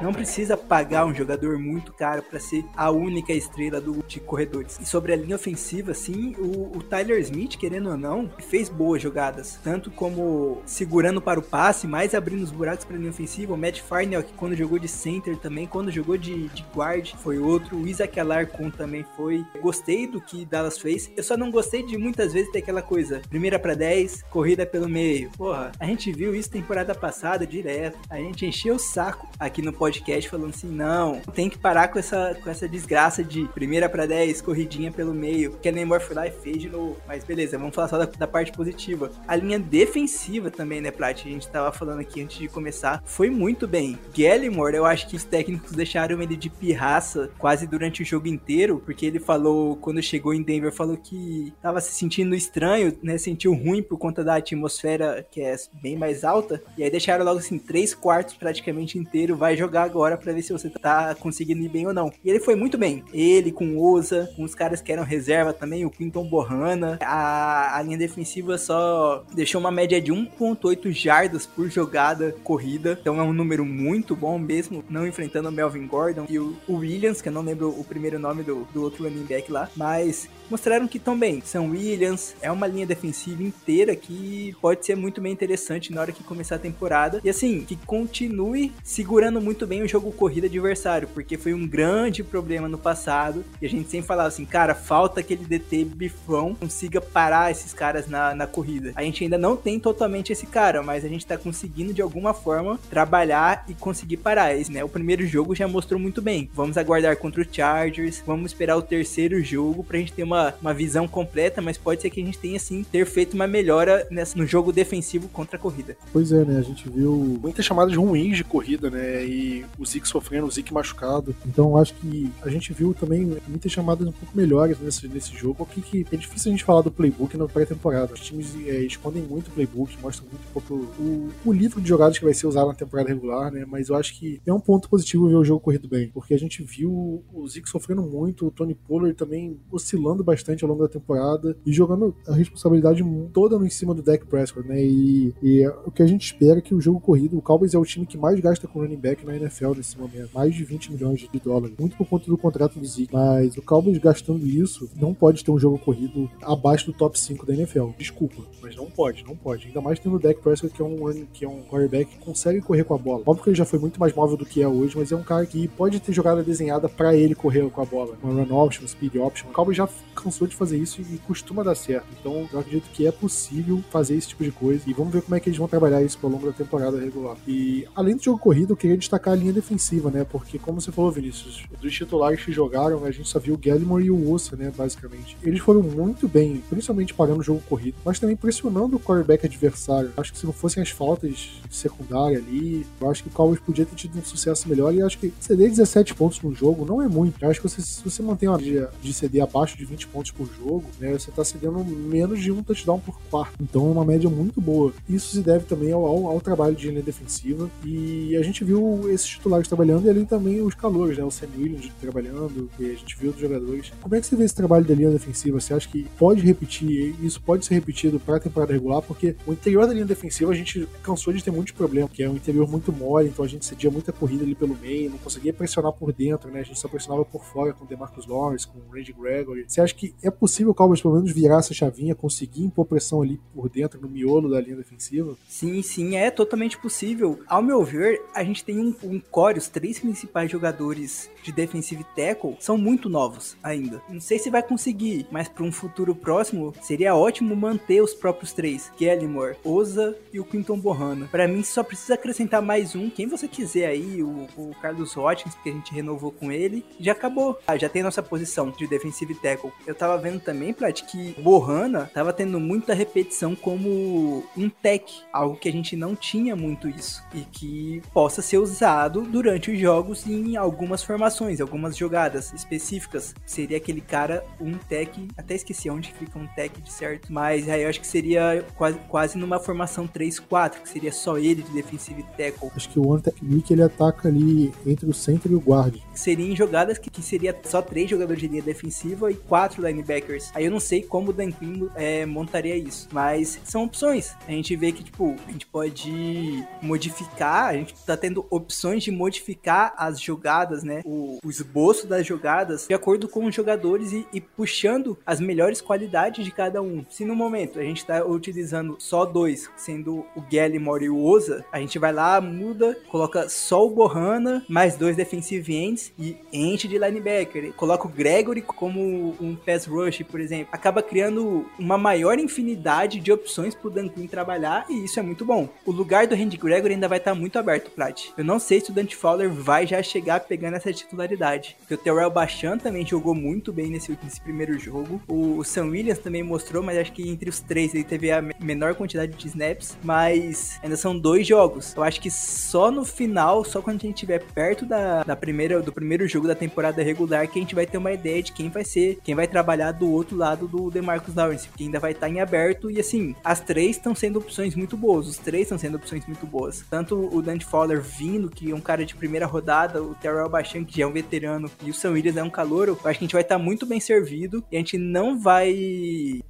[0.00, 4.78] Não precisa pagar um jogador muito caro para ser a única estrela do, de corredores.
[4.80, 9.02] E sobre a linha ofensiva, sim, o, o Tyler Smith, querendo ou não, fez boas
[9.02, 9.58] jogadas.
[9.62, 13.54] Tanto como segurando para o passe, mais abrindo os buracos para a linha ofensiva.
[13.54, 17.38] O Matt Farnell, que quando jogou de center também, quando jogou de, de guard, foi
[17.38, 17.76] outro.
[17.76, 19.44] O Isaac Alarcon também foi.
[19.60, 21.10] Gostei do que Dallas fez.
[21.16, 23.20] Eu só não gostei de muitas vezes ter aquela coisa.
[23.28, 25.30] Primeira para 10, corrida pelo meio.
[25.36, 27.98] Porra, a gente viu isso temporada passada direto.
[28.08, 31.98] A gente encheu o saco aqui no podcast falando assim: não, tem que parar com
[31.98, 35.52] essa, com essa desgraça de primeira para 10, corridinha pelo meio.
[35.58, 36.96] Kellen Moore foi lá e fez de novo.
[37.06, 39.10] Mas beleza, vamos falar só da, da parte positiva.
[39.26, 41.20] A linha defensiva também, né, Plat?
[41.24, 43.98] A gente tava falando aqui antes de começar começar, foi muito bem.
[44.16, 48.82] Gallimore, eu acho que os técnicos deixaram ele de pirraça quase durante o jogo inteiro,
[48.84, 53.16] porque ele falou, quando chegou em Denver, falou que tava se sentindo estranho, né?
[53.16, 56.62] Sentiu ruim por conta da atmosfera que é bem mais alta.
[56.76, 59.36] E aí deixaram logo assim, três quartos praticamente inteiro.
[59.36, 62.12] Vai jogar agora para ver se você tá conseguindo ir bem ou não.
[62.22, 63.02] E ele foi muito bem.
[63.12, 66.98] Ele com Oza, com os caras que eram reserva também, o Quinton Borrana.
[67.02, 72.65] A, a linha defensiva só deixou uma média de 1.8 jardas por jogada corrida.
[72.74, 77.22] Então é um número muito bom mesmo, não enfrentando o Melvin Gordon e o, Williams,
[77.22, 79.68] que eu não lembro o primeiro nome do, do outro running back lá.
[79.76, 81.40] Mas mostraram que bem.
[81.44, 86.12] São Williams, é uma linha defensiva inteira que pode ser muito bem interessante na hora
[86.12, 87.20] que começar a temporada.
[87.22, 92.24] E assim, que continue segurando muito bem o jogo corrida adversário, porque foi um grande
[92.24, 93.44] problema no passado.
[93.62, 98.08] E a gente sempre falava assim, cara, falta aquele DT bifão consiga parar esses caras
[98.08, 98.92] na, na corrida.
[98.96, 102.34] A gente ainda não tem totalmente esse cara, mas a gente tá conseguindo de alguma
[102.34, 102.55] forma
[102.90, 104.54] trabalhar e conseguir parar.
[104.54, 104.84] Esse, né?
[104.84, 106.48] O primeiro jogo já mostrou muito bem.
[106.54, 110.74] Vamos aguardar contra o Chargers, vamos esperar o terceiro jogo pra gente ter uma uma,
[110.74, 114.36] visão completa, mas pode ser que a gente tenha sim ter feito uma melhora nessa,
[114.36, 115.96] no jogo defensivo contra a corrida.
[116.12, 116.58] Pois é, né?
[116.58, 119.24] A gente viu muitas chamadas ruins de corrida, né?
[119.24, 121.34] E o Zeke sofrendo, o Zeke machucado.
[121.46, 125.62] Então acho que a gente viu também muitas chamadas um pouco melhores nesse, nesse jogo.
[125.62, 128.14] O que, que é difícil a gente falar do playbook na pré-temporada.
[128.14, 132.18] Os times é, escondem muito o playbook, mostram muito pouco o, o livro de jogadas
[132.18, 133.64] que vai ser usado na temporada regular, né?
[133.66, 136.38] Mas eu acho que é um ponto positivo ver o jogo corrido bem, porque a
[136.38, 140.88] gente viu o Zeke sofrendo muito, o Tony Pollard também oscilando bastante ao longo da
[140.88, 144.82] temporada e jogando a responsabilidade toda no em cima do Dak Prescott, né?
[144.82, 147.78] E, e, o que a gente espera é que o jogo corrido, o Cowboys é
[147.78, 150.92] o time que mais gasta com running back na NFL nesse momento, mais de 20
[150.92, 153.12] milhões de dólares, muito por conta do contrato do Zeke.
[153.12, 157.44] Mas o Cowboys gastando isso, não pode ter um jogo corrido abaixo do top 5
[157.44, 157.90] da NFL.
[157.98, 159.66] Desculpa, mas não pode, não pode.
[159.66, 160.96] Ainda mais tendo o Dak Prescott que é um
[161.32, 163.22] que é um quarterback que consegue correr com a bola.
[163.24, 165.22] Óbvio que ele já foi muito mais móvel do que é hoje, mas é um
[165.22, 168.86] cara que pode ter jogada desenhada para ele correr com a bola, uma run option,
[168.86, 169.48] speed option.
[169.48, 172.06] O Cowboys já cansou de fazer isso e costuma dar certo.
[172.20, 174.82] Então eu acredito que é possível fazer esse tipo de coisa.
[174.86, 177.36] E vamos ver como é que eles vão trabalhar isso ao longo da temporada regular.
[177.48, 180.24] E além do jogo corrido, eu queria destacar a linha defensiva, né?
[180.24, 184.04] Porque, como você falou, Vinícius, dos titulares que jogaram, a gente só viu o Gallimore
[184.04, 184.70] e o Ossa, né?
[184.76, 185.38] Basicamente.
[185.42, 190.12] Eles foram muito bem, principalmente parando o jogo corrido, mas também pressionando o quarterback adversário.
[190.16, 191.36] Acho que se não fossem as faltas
[191.70, 191.76] de
[192.16, 194.94] secundária ali, eu acho que o Cowboys podia ter tido um sucesso melhor.
[194.94, 197.42] E acho que ceder 17 pontos no jogo não é muito.
[197.42, 200.30] Eu acho que você, se você mantém uma média de ceder abaixo de 20 pontos
[200.30, 201.12] por jogo, né?
[201.12, 203.54] Você está cedendo menos de um touchdown por quarto.
[203.60, 204.92] Então é uma média muito boa.
[205.08, 207.70] Isso se deve também ao, ao, ao trabalho de linha defensiva.
[207.84, 211.24] E a gente viu esses titulares trabalhando e ali também os calores, né?
[211.24, 213.92] O Sam Williams trabalhando, e a gente viu os jogadores.
[214.00, 215.60] Como é que você vê esse trabalho da linha defensiva?
[215.60, 219.02] Você acha que pode repetir, isso pode ser repetido para a temporada regular?
[219.02, 222.28] Porque o interior da linha defensiva a gente cansou de ter muitos problemas, que é
[222.28, 225.52] um interior muito mole, então a gente cedia muita corrida ali pelo meio, não conseguia
[225.52, 226.60] pressionar por dentro, né?
[226.60, 229.64] A gente só pressionava por fora com o DeMarcus Lawrence, com o Randy Gregory.
[229.66, 233.22] Você acha que é possível o Cowboys pelo menos virar essa chavinha, conseguir impor pressão
[233.22, 235.36] ali por dentro, no miolo da linha defensiva?
[235.48, 237.40] Sim, sim, é totalmente possível.
[237.46, 242.04] Ao meu ver, a gente tem um, um core, os três principais jogadores de defensive
[242.16, 244.02] tackle são muito novos ainda.
[244.08, 248.52] Não sei se vai conseguir, mas para um futuro próximo seria ótimo manter os próprios
[248.52, 251.28] três, Gallimore, Oza e o Quinton Borrana.
[251.30, 255.54] Para mim só precisa acrescentar mais um, quem você quiser aí, o, o Carlos Watkins,
[255.54, 257.58] porque a gente renovou com ele, já acabou.
[257.66, 259.72] Ah, já tem nossa posição de defensive tackle.
[259.86, 265.56] Eu tava vendo também, Plat, que Borrana tava tendo muita repetição como um tech, algo
[265.56, 270.26] que a gente não tinha muito isso e que possa ser usado durante os jogos
[270.26, 273.34] em algumas formações, algumas jogadas específicas.
[273.44, 277.82] Seria aquele cara um tech, até esqueci onde fica um tech de certo, mas aí
[277.82, 282.22] eu acho que seria quase, quase numa formação 3-4, que seria só ele de defensive
[282.36, 282.70] tackle.
[282.74, 285.96] Acho que o one technique ele ataca ali entre o center e o guard.
[286.14, 290.50] Seria em jogadas que, que seria só três jogadores de linha defensiva e quatro linebackers.
[290.54, 294.34] Aí eu não sei como o Dan Quinn é, montaria isso, mas são opções.
[294.46, 299.10] A gente vê que, tipo, a gente pode modificar, a gente tá tendo opções de
[299.10, 301.02] modificar as jogadas, né?
[301.04, 305.80] O, o esboço das jogadas de acordo com os jogadores e, e, puxando as melhores
[305.80, 307.04] qualidades de cada um.
[307.10, 311.64] Se no momento a gente tá utilizando só dois, sendo o Gallimore e o Oza,
[311.76, 316.88] a gente vai lá, muda, coloca só o Bohana, mais dois defensive ends e enche
[316.88, 317.72] de linebacker.
[317.74, 320.68] Coloca o Gregory como um pass rush, por exemplo.
[320.72, 325.44] Acaba criando uma maior infinidade de opções pro Dan Quinn trabalhar e isso é muito
[325.44, 325.68] bom.
[325.84, 328.28] O lugar do Randy Gregory ainda vai estar tá muito aberto, Plat.
[328.36, 331.76] Eu não sei se o Dante Fowler vai já chegar pegando essa titularidade.
[331.80, 335.20] Porque o Terrell Bachan também jogou muito bem nesse, nesse primeiro jogo.
[335.28, 338.94] O Sam Williams também mostrou, mas acho que entre os três ele teve a menor
[338.94, 339.96] quantidade de snaps.
[340.02, 341.94] Mas ainda são dois jogos jogos.
[341.96, 345.82] Eu acho que só no final, só quando a gente estiver perto da, da primeira,
[345.82, 348.70] do primeiro jogo da temporada regular, que a gente vai ter uma ideia de quem
[348.70, 352.26] vai ser, quem vai trabalhar do outro lado do DeMarcus Lawrence, que ainda vai estar
[352.26, 352.90] tá em aberto.
[352.90, 355.26] E assim, as três estão sendo opções muito boas.
[355.26, 356.84] Os três estão sendo opções muito boas.
[356.88, 360.84] Tanto o Dante Fowler vindo, que é um cara de primeira rodada, o Terrell Bachan,
[360.84, 362.98] que já é um veterano, e o Sam Williams é um calouro.
[363.02, 365.38] Eu acho que a gente vai estar tá muito bem servido e a gente não
[365.38, 365.74] vai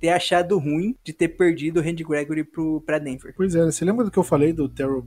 [0.01, 3.33] ter achado ruim de ter perdido o Randy Gregory pro, pra Denver.
[3.37, 5.03] Pois é, você lembra do que eu falei do Terrell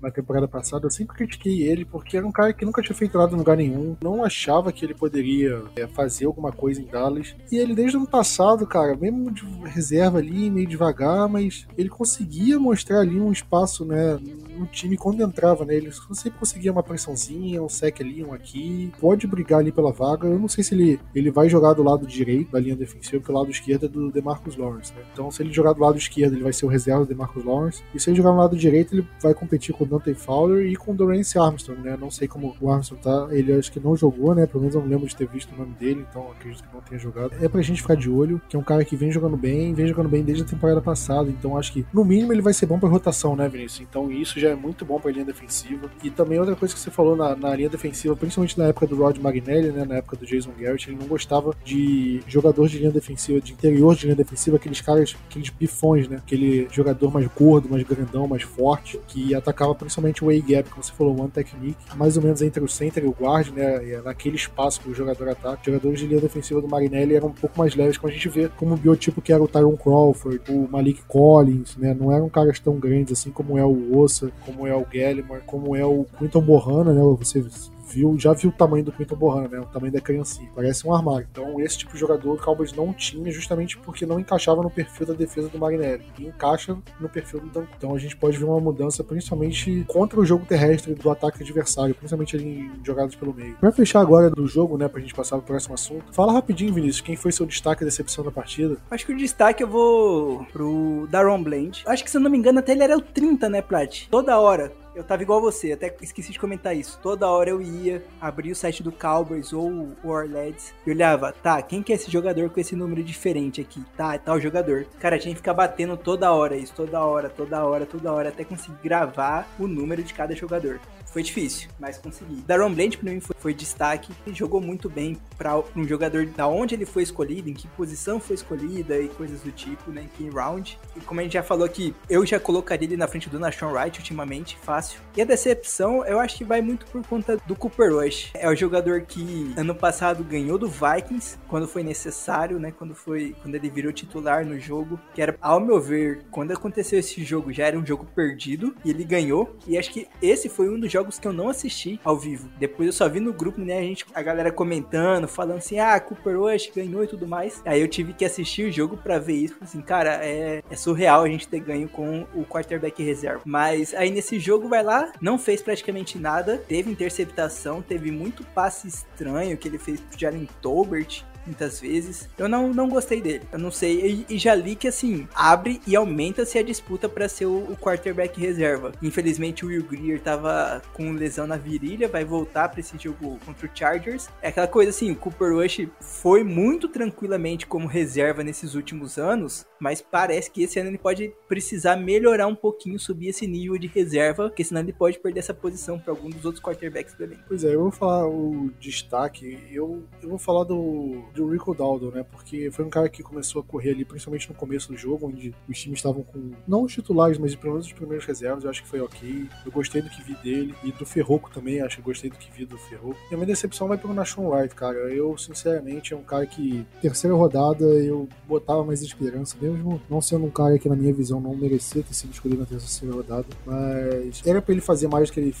[0.00, 0.86] Na temporada passada?
[0.86, 3.56] Eu sempre critiquei ele porque era um cara que nunca tinha feito nada em lugar
[3.56, 7.34] nenhum, não achava que ele poderia é, fazer alguma coisa em Dallas.
[7.50, 11.88] E ele, desde o ano passado, cara, mesmo de reserva ali, meio devagar, mas ele
[11.88, 14.18] conseguia mostrar ali um espaço, né,
[14.56, 15.74] no time quando entrava, né?
[15.74, 18.92] Ele sempre conseguia uma pressãozinha, um sec ali, um aqui.
[19.00, 20.28] Pode brigar ali pela vaga.
[20.28, 23.32] Eu não sei se ele, ele vai jogar do lado direito da linha defensiva, porque
[23.32, 25.02] o lado esquerdo é do DeMarcus Lawrence, né?
[25.12, 27.82] Então, se ele jogar do lado esquerdo, ele vai ser o reserva do DeMarcus Lawrence.
[27.94, 30.76] E se ele jogar no lado direito, ele vai competir com o Dante Fowler e
[30.76, 31.96] com o Dorance Armstrong, né?
[32.00, 33.28] Não sei como o Armstrong tá.
[33.30, 34.46] Ele acho que não jogou, né?
[34.46, 36.80] Pelo menos eu não lembro de ter visto o nome dele, então acredito que não
[36.80, 37.32] tenha jogado.
[37.40, 39.86] É pra gente ficar de olho, que é um cara que vem jogando bem, vem
[39.86, 41.28] jogando bem desde a temporada passada.
[41.28, 43.86] Então acho que, no mínimo, ele vai ser bom pra rotação, né, Vinícius?
[43.88, 45.90] Então isso já é muito bom pra linha defensiva.
[46.02, 48.96] E também outra coisa que você falou na, na linha defensiva, principalmente na época do
[48.96, 49.84] Rod Magnelli, né?
[49.84, 53.94] Na época do Jason Garrett, ele não gostava de jogador de linha defensiva, de interior
[53.96, 56.16] de linha defensiva, aqueles caras, aqueles bifões, né?
[56.16, 60.92] Aquele jogador mais gordo, mais grandão, mais forte, que atacava principalmente o A-gap, como você
[60.92, 64.00] falou, one technique, mais ou menos entre o center e o guard, né?
[64.04, 65.60] Naquele espaço que o jogador ataca.
[65.60, 68.28] Os jogadores de linha defensiva do Marinelli eram um pouco mais leves, como a gente
[68.28, 71.94] vê como o biotipo que era o Tyron Crawford, o Malik Collins, né?
[71.98, 75.76] Não eram caras tão grandes assim como é o Ossa, como é o Gallimore, como
[75.76, 77.00] é o Quinton Bohanna, né?
[77.18, 77.44] Você
[77.92, 79.60] viu, já viu o tamanho do Quinton Bohanna, né?
[79.60, 80.50] O tamanho da criancinha.
[80.54, 81.26] Parece um armário.
[81.30, 85.06] Então, esse tipo de jogador o Cowboys não tinha justamente porque não encaixava no perfil
[85.06, 86.04] da defesa do Marinelli.
[86.18, 87.66] E encaixa no perfil do Dan.
[87.76, 91.94] Então, a gente pode ver uma mudança principalmente contra o jogo terrestre do ataque adversário,
[91.94, 93.54] principalmente ali em jogadas pelo meio.
[93.56, 97.00] Pra fechar agora do jogo, né, pra gente passar pro próximo assunto, fala rapidinho, Vinícius,
[97.00, 98.76] quem foi seu destaque e decepção da partida?
[98.90, 101.82] Acho que o destaque eu vou pro Daron Bland.
[101.86, 104.06] Acho que, se eu não me engano, até ele era o 30, né, Plat?
[104.08, 106.98] Toda hora eu tava igual você, até esqueci de comentar isso.
[107.02, 111.60] Toda hora eu ia, abrir o site do Cowboys ou o Warleds e olhava, tá,
[111.62, 113.82] quem que é esse jogador com esse número diferente aqui?
[113.96, 114.86] Tá, é tal jogador.
[115.00, 118.44] Cara, tinha que ficar batendo toda hora isso, toda hora, toda hora, toda hora, até
[118.44, 120.80] conseguir gravar o número de cada jogador.
[121.12, 122.36] Foi difícil, mas consegui.
[122.46, 124.12] Daron Bland pra mim foi, foi destaque.
[124.26, 128.18] Ele jogou muito bem para um jogador da onde ele foi escolhido, em que posição
[128.18, 130.04] foi escolhida e coisas do tipo, né?
[130.04, 130.78] Em que round.
[130.96, 133.72] E como a gente já falou aqui, eu já colocaria ele na frente do Nashon
[133.72, 135.00] Wright ultimamente, fácil.
[135.14, 138.30] E a decepção, eu acho que vai muito por conta do Cooper Rush.
[138.34, 142.72] É o jogador que ano passado ganhou do Vikings quando foi necessário, né?
[142.72, 146.98] Quando foi quando ele virou titular no jogo, que era ao meu ver, quando aconteceu
[146.98, 149.56] esse jogo já era um jogo perdido e ele ganhou.
[149.66, 152.48] E acho que esse foi um dos jogos jogos que eu não assisti ao vivo.
[152.58, 155.98] Depois eu só vi no grupo, né, a gente, a galera comentando, falando assim, ah,
[155.98, 157.60] Cooper Rush ganhou e tudo mais.
[157.64, 159.56] Aí eu tive que assistir o jogo para ver isso.
[159.60, 163.42] Assim, cara, é, é surreal a gente ter ganho com o quarterback reserva.
[163.44, 168.86] Mas aí nesse jogo vai lá, não fez praticamente nada, teve interceptação, teve muito passe
[168.86, 172.28] estranho que ele fez pro Jalen Tolbert muitas vezes.
[172.38, 173.42] Eu não, não gostei dele.
[173.52, 174.24] Eu não sei.
[174.28, 178.40] E, já li que assim, abre e aumenta-se a disputa para ser o, o, quarterback
[178.40, 178.92] reserva.
[179.02, 183.66] Infelizmente o Will Greer tava com lesão na virilha, vai voltar para esse jogo contra
[183.66, 184.28] o Chargers.
[184.40, 189.66] É aquela coisa assim, o Cooper Rush foi muito tranquilamente como reserva nesses últimos anos,
[189.78, 193.86] mas parece que esse ano ele pode precisar melhorar um pouquinho, subir esse nível de
[193.86, 197.38] reserva, porque senão ele pode perder essa posição para algum dos outros quarterbacks também.
[197.48, 202.10] Pois é, eu vou falar o destaque, eu, eu vou falar do do Rico Daldo,
[202.10, 202.24] né?
[202.30, 205.54] Porque foi um cara que começou a correr ali, principalmente no começo do jogo, onde
[205.68, 208.82] os times estavam com, não os titulares, mas pelo menos os primeiros reservas, eu acho
[208.82, 209.48] que foi ok.
[209.64, 212.50] Eu gostei do que vi dele, e do Ferroco também, acho que gostei do que
[212.52, 213.18] vi do Ferroco.
[213.30, 214.98] E a minha decepção vai pelo Nashon Wright, cara.
[215.12, 220.44] Eu, sinceramente, é um cara que, terceira rodada, eu botava mais esperança, mesmo não sendo
[220.44, 224.42] um cara que, na minha visão, não merecia ter sido escolhido na terceira rodada, mas
[224.46, 225.54] era para ele fazer mais do que ele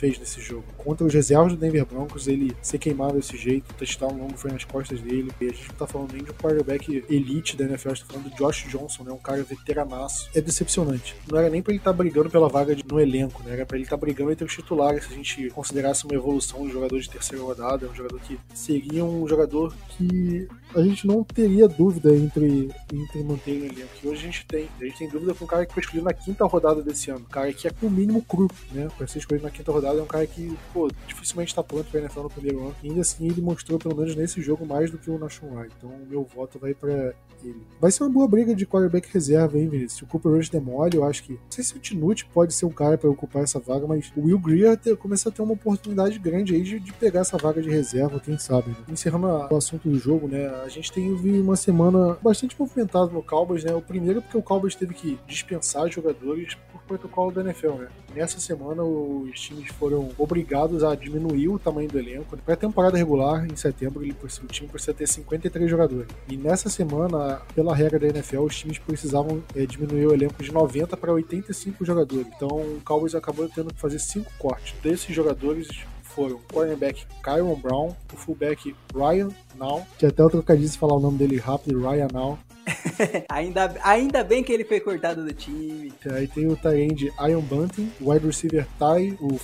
[0.00, 0.64] fez nesse jogo.
[0.78, 4.50] Contra os reservas do Denver Broncos, ele ser queimado desse jeito, o touchdown longo foi
[4.50, 5.30] nas costas dele.
[5.38, 8.06] E a gente não tá falando nem de um quarterback elite da NFL, a gente
[8.06, 9.12] tá falando do Josh Johnson, né?
[9.12, 10.30] Um cara veteranaço.
[10.34, 11.14] É decepcionante.
[11.30, 13.52] Não era nem pra ele estar tá brigando pela vaga de, no elenco, né?
[13.52, 16.66] Era pra ele estar tá brigando entre os titulares, se a gente considerasse uma evolução
[16.66, 21.22] de jogador de terceira rodada, um jogador que seria um jogador que a gente não
[21.22, 23.88] teria dúvida entre, entre manter no elenco.
[24.00, 24.68] Que hoje a gente tem.
[24.80, 27.20] A gente tem dúvida com um cara que foi escolhido na quinta rodada desse ano.
[27.20, 28.88] Um cara que é com o mínimo cru, né?
[28.96, 29.98] Pra ser escolhido na quinta rodada temporada.
[29.98, 32.74] É um cara que, pô, dificilmente tá pronto pra NFL no primeiro ano.
[32.82, 35.64] E ainda assim, ele mostrou, pelo menos nesse jogo, mais do que o Nashon.
[35.76, 37.60] Então, o meu voto vai pra ele.
[37.80, 39.94] Vai ser uma boa briga de quarterback reserva, hein, Vinícius?
[39.94, 41.32] Se o Cooper Rush demole, eu acho que.
[41.32, 44.22] Não sei se o Tinute pode ser um cara para ocupar essa vaga, mas o
[44.22, 47.60] Will Greer ter, começa a ter uma oportunidade grande aí de, de pegar essa vaga
[47.62, 48.70] de reserva, quem sabe.
[48.70, 48.76] Né?
[48.88, 50.48] Encerrando a, o assunto do jogo, né?
[50.62, 53.74] A gente tem uma semana bastante movimentada no Cowboys, né?
[53.74, 57.88] O primeiro porque o Cowboys teve que dispensar jogadores por protocolo da NFL, né?
[58.14, 62.36] Nessa semana, os times foram obrigados a diminuir o tamanho do elenco.
[62.36, 66.06] Para a temporada regular, em setembro, ele, o time precisa ter 53 jogadores.
[66.28, 70.52] E nessa semana, pela regra da NFL, os times precisavam é, diminuir o elenco de
[70.52, 72.26] 90 para 85 jogadores.
[72.36, 74.74] Então, o Cowboys acabou tendo que fazer cinco cortes.
[74.82, 75.68] Desses jogadores,
[76.02, 80.94] foram o cornerback Kyron Brown, o fullback Ryan Now, que até eu trocadilho de falar
[80.94, 82.38] o nome dele rápido, Ryan Now,
[83.30, 85.92] ainda, ainda bem que ele foi cortado do time.
[86.12, 89.38] Aí tem o Tyrande Iron Bunting, o wide receiver Ty, o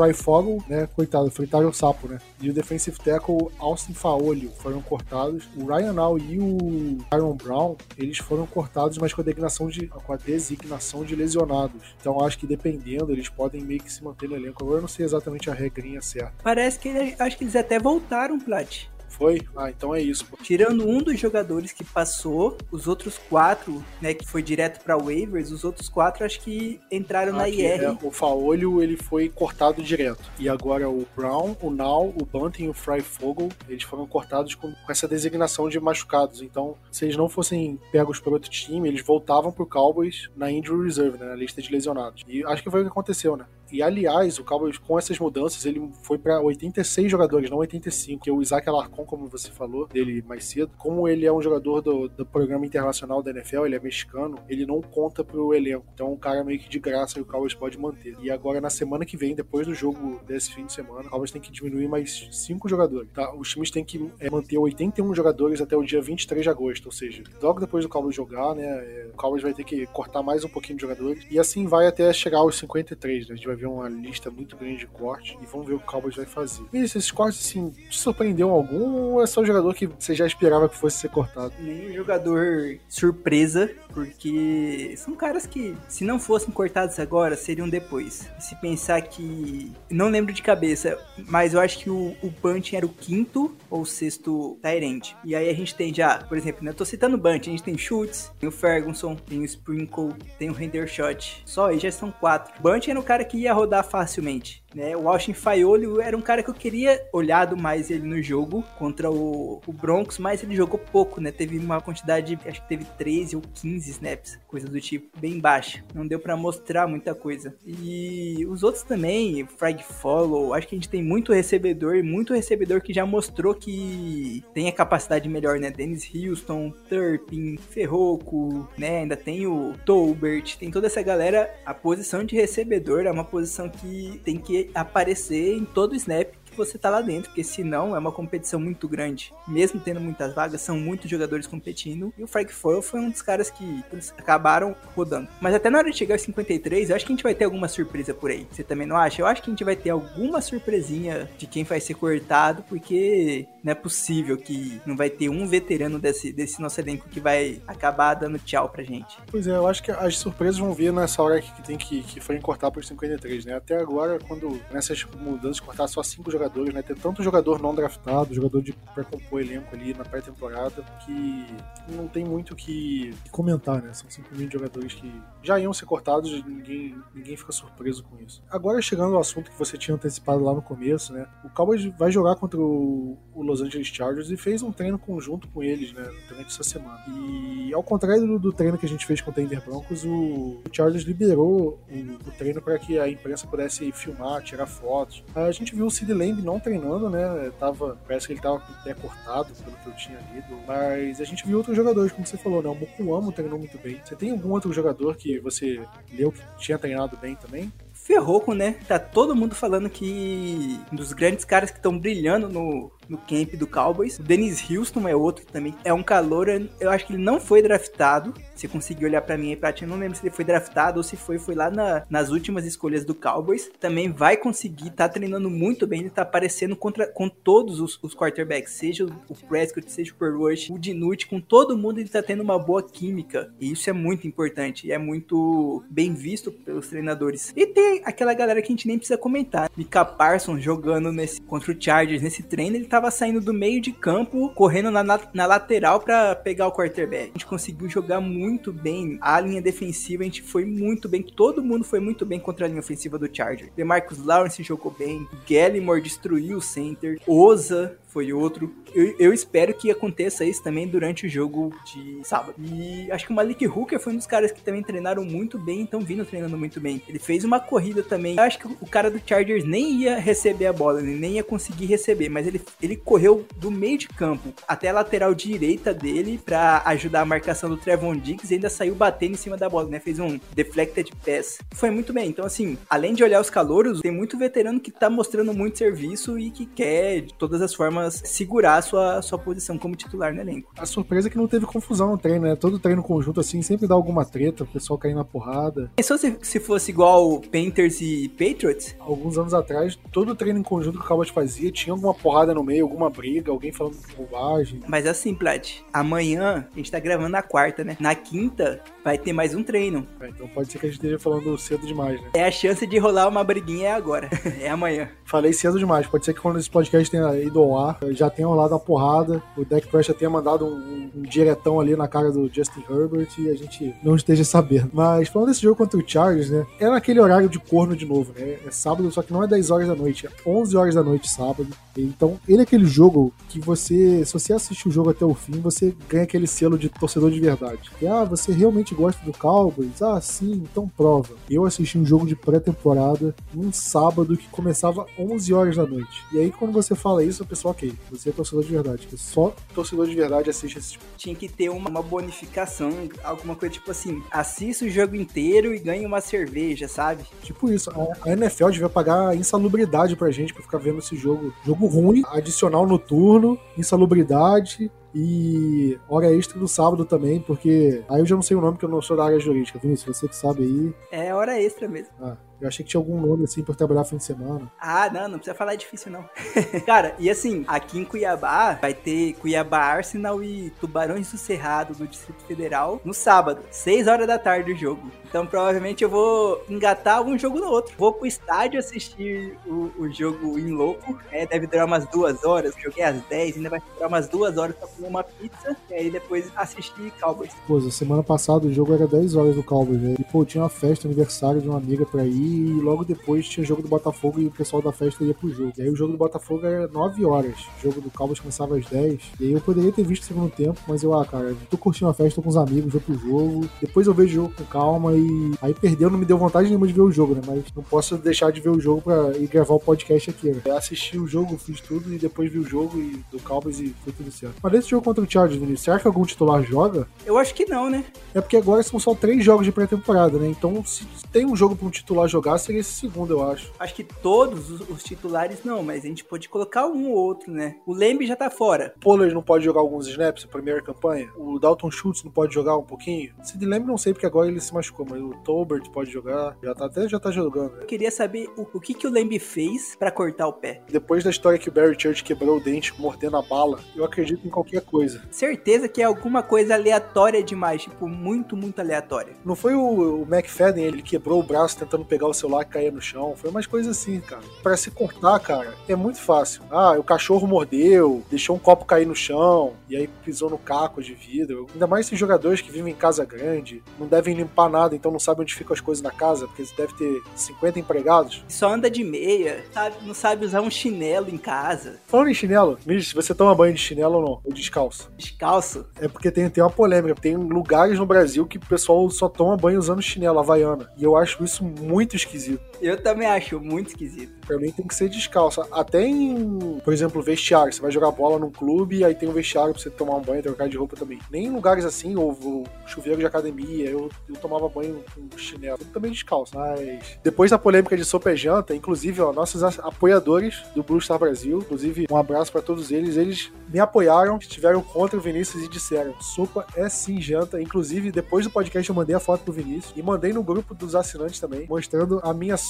[0.00, 0.88] Fry Fogel, né?
[0.96, 2.18] Coitado, fritaram o sapo, né?
[2.40, 5.46] E o defensive tackle Austin Faolio foram cortados.
[5.54, 9.86] O Ryan Al e o Aaron Brown, eles foram cortados, mas com a designação de,
[9.88, 11.94] com a designação de lesionados.
[12.00, 14.62] Então acho que dependendo, eles podem meio que se manter no elenco.
[14.62, 16.32] Agora eu não sei exatamente a regrinha certa.
[16.42, 18.88] Parece que acho que eles até voltaram, Plat.
[19.20, 19.38] Foi?
[19.54, 20.24] Ah, então é isso.
[20.24, 20.38] Pô.
[20.42, 25.52] Tirando um dos jogadores que passou, os outros quatro, né, que foi direto para waivers,
[25.52, 27.82] os outros quatro acho que entraram na IR.
[27.82, 30.22] É, o Faolho, ele foi cortado direto.
[30.38, 34.54] E agora o Brown, o Now, o Bunting e o Fry Fogel, eles foram cortados
[34.54, 36.40] com, com, essa designação de machucados.
[36.40, 40.84] Então, se eles não fossem pegos por outro time, eles voltavam pro Cowboys na injury
[40.84, 42.24] reserve, né, na lista de lesionados.
[42.26, 43.44] E acho que foi o que aconteceu, né?
[43.72, 48.22] E aliás, o Cowboys com essas mudanças, ele foi para 86 jogadores, não 85.
[48.22, 51.80] Que o Isaac Alarcon, como você falou dele mais cedo, como ele é um jogador
[51.80, 55.86] do, do programa internacional da NFL, ele é mexicano, ele não conta pro elenco.
[55.94, 58.16] Então, é um cara meio que de graça e o Cowboys pode manter.
[58.20, 61.30] E agora na semana que vem, depois do jogo desse fim de semana, o Cowboys
[61.30, 63.08] tem que diminuir mais 5 jogadores.
[63.12, 63.32] Tá?
[63.34, 66.92] Os times têm que é, manter 81 jogadores até o dia 23 de agosto, ou
[66.92, 70.44] seja, logo depois do Cowboys jogar, né, é, o Cowboys vai ter que cortar mais
[70.44, 73.34] um pouquinho de jogadores e assim vai até chegar aos 53, né?
[73.34, 75.84] A gente vai ver uma lista muito grande de cortes e vamos ver o que
[75.84, 76.64] o Cowboys vai fazer.
[76.72, 80.26] E esses cortes, assim, te surpreendeu algum ou é só um jogador que você já
[80.26, 81.52] esperava que fosse ser cortado?
[81.58, 88.28] Nenhum jogador surpresa, porque são caras que, se não fossem cortados agora, seriam depois.
[88.38, 89.72] Se pensar que.
[89.90, 92.32] Não lembro de cabeça, mas eu acho que o, o
[92.72, 95.12] era o quinto ou sexto Tyrant.
[95.24, 97.52] E aí a gente tem já, por exemplo, né, eu tô citando o Bunting, a
[97.52, 101.42] gente tem Schultz, tem o Ferguson, tem o Sprinkle, tem o Hendershot.
[101.44, 102.52] Só aí já são quatro.
[102.60, 104.62] Bunting era o cara que ia rodar facilmente.
[104.74, 104.96] Né?
[104.96, 109.10] O Austin Faioli era um cara que eu queria olhado mais ele no jogo contra
[109.10, 111.32] o, o Broncos, mas ele jogou pouco, né?
[111.32, 115.82] Teve uma quantidade, acho que teve 13 ou 15 snaps, coisa do tipo, bem baixa.
[115.94, 117.54] Não deu para mostrar muita coisa.
[117.66, 122.34] E os outros também, Frag Follow, acho que a gente tem muito recebedor e muito
[122.34, 125.70] recebedor que já mostrou que tem a capacidade melhor, né?
[125.70, 129.00] Dennis Houston, Turpin, Ferroco, né?
[129.00, 131.52] Ainda tem o Tolbert, tem toda essa galera.
[131.64, 136.32] A posição de recebedor é uma posição que tem que aparecer em todo snap.
[136.39, 139.32] que você tá lá dentro, porque senão é uma competição muito grande.
[139.46, 142.12] Mesmo tendo muitas vagas, são muitos jogadores competindo.
[142.16, 143.84] E o Frank Foyle foi um dos caras que
[144.18, 145.28] acabaram rodando.
[145.40, 147.44] Mas até na hora de chegar aos 53, eu acho que a gente vai ter
[147.44, 148.46] alguma surpresa por aí.
[148.50, 149.22] Você também não acha?
[149.22, 153.46] Eu acho que a gente vai ter alguma surpresinha de quem vai ser cortado, porque
[153.62, 157.60] não é possível que não vai ter um veterano desse, desse nosso elenco que vai
[157.66, 159.16] acabar dando tchau pra gente.
[159.30, 162.20] Pois é, eu acho que as surpresas vão vir nessa hora que tem que, que
[162.20, 163.54] foi cortar por 53, né?
[163.54, 166.82] Até agora, quando nessas mudanças cortar só cinco jogadores jogadores, né?
[166.82, 171.46] Tem tanto jogador não draftado, jogador de pra compor elenco ali na pré-temporada, que
[171.88, 173.92] não tem muito o que comentar, né?
[173.92, 178.42] São simplesmente jogadores que já iam ser cortados e ninguém, ninguém fica surpreso com isso.
[178.50, 181.26] Agora, chegando ao assunto que você tinha antecipado lá no começo, né?
[181.44, 185.48] O Cowboys vai jogar contra o, o Los Angeles Chargers e fez um treino conjunto
[185.48, 186.08] com eles, né?
[186.28, 187.00] Durante essa semana.
[187.08, 190.08] E ao contrário do, do treino que a gente fez com o Denver Broncos, o,
[190.08, 195.22] o Chargers liberou o, o treino para que a imprensa pudesse filmar, tirar fotos.
[195.34, 197.50] A gente viu o Sid Não treinando, né?
[197.58, 200.58] Tava, parece que ele tava com o pé cortado, pelo que eu tinha lido.
[200.66, 202.68] Mas a gente viu outros jogadores, como você falou, né?
[202.68, 204.00] O Mukuamo treinou muito bem.
[204.04, 205.80] Você tem algum outro jogador que você
[206.12, 207.72] leu que tinha treinado bem também?
[207.92, 208.76] Ferroco, né?
[208.88, 213.54] Tá todo mundo falando que um dos grandes caras que estão brilhando no, no camp
[213.54, 214.18] do Cowboys.
[214.18, 216.48] O Dennis Houston é outro também é um calor.
[216.78, 218.32] Eu acho que ele não foi draftado.
[218.54, 221.02] Você conseguiu olhar para mim pra ti, eu não lembro se ele foi draftado ou
[221.02, 223.70] se foi, foi lá na, nas últimas escolhas do Cowboys.
[223.80, 228.14] Também vai conseguir, tá treinando muito bem, ele tá aparecendo contra, com todos os, os
[228.14, 232.42] quarterbacks, seja o Prescott, seja o Perrush, o Dinucci, com todo mundo ele tá tendo
[232.42, 233.52] uma boa química.
[233.58, 237.52] E isso é muito importante e é muito bem visto pelos treinadores.
[237.56, 239.70] E tem aquela galera que a gente nem precisa comentar.
[239.76, 243.92] Mika Parsons jogando nesse, contra o Chargers nesse treino, ele tava saindo do meio de
[243.92, 247.30] campo, correndo na, na, lateral para pegar o quarterback.
[247.30, 249.18] A gente conseguiu jogar muito muito bem.
[249.20, 251.22] A linha defensiva, a gente foi muito bem.
[251.22, 253.70] Todo mundo foi muito bem contra a linha ofensiva do Charger.
[253.74, 255.26] DeMarcus Lawrence jogou bem.
[255.48, 257.18] Gallimore destruiu o center.
[257.26, 258.74] Oza foi outro.
[258.94, 262.54] Eu, eu, espero que aconteça isso também durante o jogo de sábado.
[262.58, 265.80] E acho que o Malik Hooker foi um dos caras que também treinaram muito bem
[265.80, 267.00] e estão vindo treinando muito bem.
[267.08, 268.36] Ele fez uma corrida também.
[268.36, 271.44] Eu acho que o cara do Chargers nem ia receber a bola, ele nem ia
[271.44, 276.40] conseguir receber, mas ele, ele correu do meio de campo até a lateral direita dele
[276.44, 279.88] para ajudar a marcação do Trevon Diggs e ainda saiu batendo em cima da bola,
[279.88, 280.00] né?
[280.00, 281.58] Fez um deflected pass.
[281.74, 282.28] Foi muito bem.
[282.28, 286.38] Então, assim, além de olhar os calouros, tem muito veterano que tá mostrando muito serviço
[286.38, 290.32] e que quer, de todas as formas, formas, segurar a sua, sua posição como titular
[290.32, 290.72] no elenco.
[290.78, 292.56] A surpresa é que não teve confusão no treino, né?
[292.56, 295.90] Todo treino conjunto, assim, sempre dá alguma treta, o pessoal cair na porrada.
[295.96, 298.96] Pensou se, se fosse igual Painters e Patriots?
[298.98, 302.64] Alguns anos atrás, todo treino em conjunto que o Cowboys fazia tinha alguma porrada no
[302.64, 304.80] meio, alguma briga, alguém falando bobagem.
[304.86, 307.96] Mas assim, Plat, amanhã a gente tá gravando na quarta, né?
[308.00, 310.06] Na quinta vai ter mais um treino.
[310.20, 312.30] É, então pode ser que a gente esteja falando cedo demais, né?
[312.34, 314.28] É a chance de rolar uma briguinha é agora.
[314.60, 315.08] é amanhã.
[315.24, 316.06] Falei cedo demais.
[316.06, 319.42] Pode ser que quando esse podcast tenha ido ao ar, já tenha rolado a porrada,
[319.56, 323.48] o Deck Pressure tenha mandado um, um, diretão ali na cara do Justin Herbert e
[323.48, 324.90] a gente não esteja sabendo.
[324.92, 326.66] Mas falando desse jogo contra o Chargers, né?
[326.78, 328.58] É naquele horário de corno de novo, né?
[328.66, 331.28] É sábado, só que não é 10 horas da noite, é 11 horas da noite
[331.28, 331.68] sábado.
[331.96, 335.60] Então, ele é aquele jogo que você, se você assistir o jogo até o fim,
[335.60, 337.90] você ganha aquele selo de torcedor de verdade.
[338.08, 340.00] Ah, você realmente gosta do Cowboys?
[340.00, 341.34] Ah, sim, então prova.
[341.48, 346.24] Eu assisti um jogo de pré-temporada num sábado que começava 11 horas da noite.
[346.32, 349.08] E aí, quando você fala isso, o pessoal, ok, você é torcedor de verdade.
[349.16, 351.04] Só torcedor de verdade assiste esse tipo.
[351.16, 355.78] Tinha que ter uma, uma bonificação, alguma coisa tipo assim, assista o jogo inteiro e
[355.78, 357.24] ganhe uma cerveja, sabe?
[357.42, 357.90] Tipo isso.
[357.90, 361.52] A, a NFL devia pagar insalubridade pra gente pra ficar vendo esse jogo.
[361.64, 368.34] Jogo ruim, adicional noturno, insalubridade e hora extra no sábado também, porque aí eu já
[368.34, 369.78] não sei o nome, que eu não sou da área jurídica.
[369.78, 370.94] Vinícius, você que sabe aí.
[371.10, 372.12] É hora extra mesmo.
[372.20, 372.36] Ah.
[372.60, 374.70] Eu achei que tinha algum nome assim por trabalhar fim de semana.
[374.78, 376.28] Ah, não, não precisa falar difícil não.
[376.84, 382.06] Cara, e assim, aqui em Cuiabá vai ter Cuiabá Arsenal e Tubarões do Cerrado do
[382.06, 385.10] Distrito Federal no sábado, 6 horas da tarde o jogo.
[385.26, 387.94] Então provavelmente eu vou engatar um jogo no outro.
[387.96, 391.18] Vou pro estádio assistir o, o jogo em louco.
[391.32, 392.74] É, deve durar umas duas horas.
[392.76, 395.76] Joguei às 10, ainda vai durar umas duas horas pra uma pizza.
[395.90, 397.52] E aí depois assistir Cowboys.
[397.66, 400.14] Pô, semana passada o jogo era 10 horas do Cowboys, né?
[400.18, 403.64] E pô, tinha uma festa, aniversário de uma amiga pra ir e logo depois tinha
[403.64, 405.72] o jogo do Botafogo e o pessoal da festa ia pro jogo.
[405.76, 408.86] E aí o jogo do Botafogo era 9 horas, o jogo do Cowboys começava às
[408.86, 409.20] 10.
[409.40, 412.10] E aí eu poderia ter visto o segundo tempo, mas eu, ah, cara, tô curtindo
[412.10, 413.68] a festa, tô com os amigos, vou pro jogo.
[413.80, 416.86] Depois eu vejo o jogo com calma e aí perdeu, não me deu vontade nenhuma
[416.86, 417.42] de ver o jogo, né?
[417.46, 420.60] Mas não posso deixar de ver o jogo pra ir gravar o podcast aqui, né?
[420.64, 423.94] Eu assisti o jogo, fiz tudo e depois vi o jogo e do Cowboys e
[424.04, 424.56] foi tudo certo.
[424.62, 427.08] Mas jogo contra o Chargers, Vinícius, será que algum titular joga?
[427.24, 428.04] Eu acho que não, né?
[428.34, 430.48] É porque agora são só três jogos de pré-temporada, né?
[430.48, 433.72] Então, se tem um jogo pra um titular jogar, seria esse segundo, eu acho.
[433.78, 437.52] Acho que todos os, os, titulares não, mas a gente pode colocar um ou outro,
[437.52, 437.76] né?
[437.86, 438.92] O Lembe já tá fora.
[438.96, 441.30] O Pollard não pode jogar alguns snaps, a primeira campanha.
[441.36, 443.32] O Dalton Schultz não pode jogar um pouquinho.
[443.42, 446.56] Se de Lembe não sei, porque agora ele se machucou, mas o Tolbert pode jogar.
[446.62, 447.72] Já tá, até já tá jogando.
[447.72, 447.82] Né?
[447.82, 450.82] Eu queria saber o, o que, que o Lembe fez para cortar o pé.
[450.88, 454.46] Depois da história que o Barry Church quebrou o dente mordendo a bala, eu acredito
[454.46, 455.22] em qualquer coisa.
[455.30, 459.32] Certeza que é alguma coisa aleatória demais, tipo, muito, muito aleatória.
[459.44, 462.90] Não foi o, o McFadden, ele quebrou o braço tentando pegar o celular que caía
[462.90, 463.34] no chão.
[463.36, 464.42] Foi umas coisas assim, cara.
[464.62, 466.62] Para se cortar, cara, é muito fácil.
[466.70, 471.02] Ah, o cachorro mordeu, deixou um copo cair no chão, e aí pisou no caco
[471.02, 471.66] de vidro.
[471.72, 475.18] Ainda mais esses jogadores que vivem em casa grande, não devem limpar nada, então não
[475.18, 478.44] sabem onde ficam as coisas na casa, porque eles devem ter 50 empregados.
[478.48, 481.98] Só anda de meia, sabe, não sabe usar um chinelo em casa.
[482.06, 484.40] Falando em chinelo, Miss, você toma banho de chinelo ou não?
[484.44, 485.10] Ou descalço?
[485.16, 485.86] Descalço?
[486.00, 487.14] É porque tem, tem uma polêmica.
[487.20, 490.90] Tem lugares no Brasil que o pessoal só toma banho usando chinelo havaiana.
[490.96, 492.69] E eu acho isso muito esquisito.
[492.80, 494.32] Eu também acho muito esquisito.
[494.46, 495.62] Pra mim tem que ser descalço.
[495.70, 497.72] Até em, por exemplo, vestiário.
[497.72, 500.42] Você vai jogar bola num clube aí tem um vestiário pra você tomar um banho,
[500.42, 501.18] trocar de roupa também.
[501.30, 505.78] Nem em lugares assim, ou, chuveiro de academia, eu, eu tomava banho com chinelo.
[505.78, 506.56] Tudo também descalço.
[506.56, 511.18] Mas depois da polêmica de sopa e janta, inclusive, ó, nossos apoiadores do Blue Star
[511.18, 515.68] Brasil, inclusive um abraço para todos eles, eles me apoiaram, estiveram contra o Vinícius e
[515.68, 517.60] disseram: sopa é sim janta.
[517.60, 520.94] Inclusive, depois do podcast eu mandei a foto pro Vinícius e mandei no grupo dos
[520.94, 522.69] assinantes também, mostrando a minha sopa.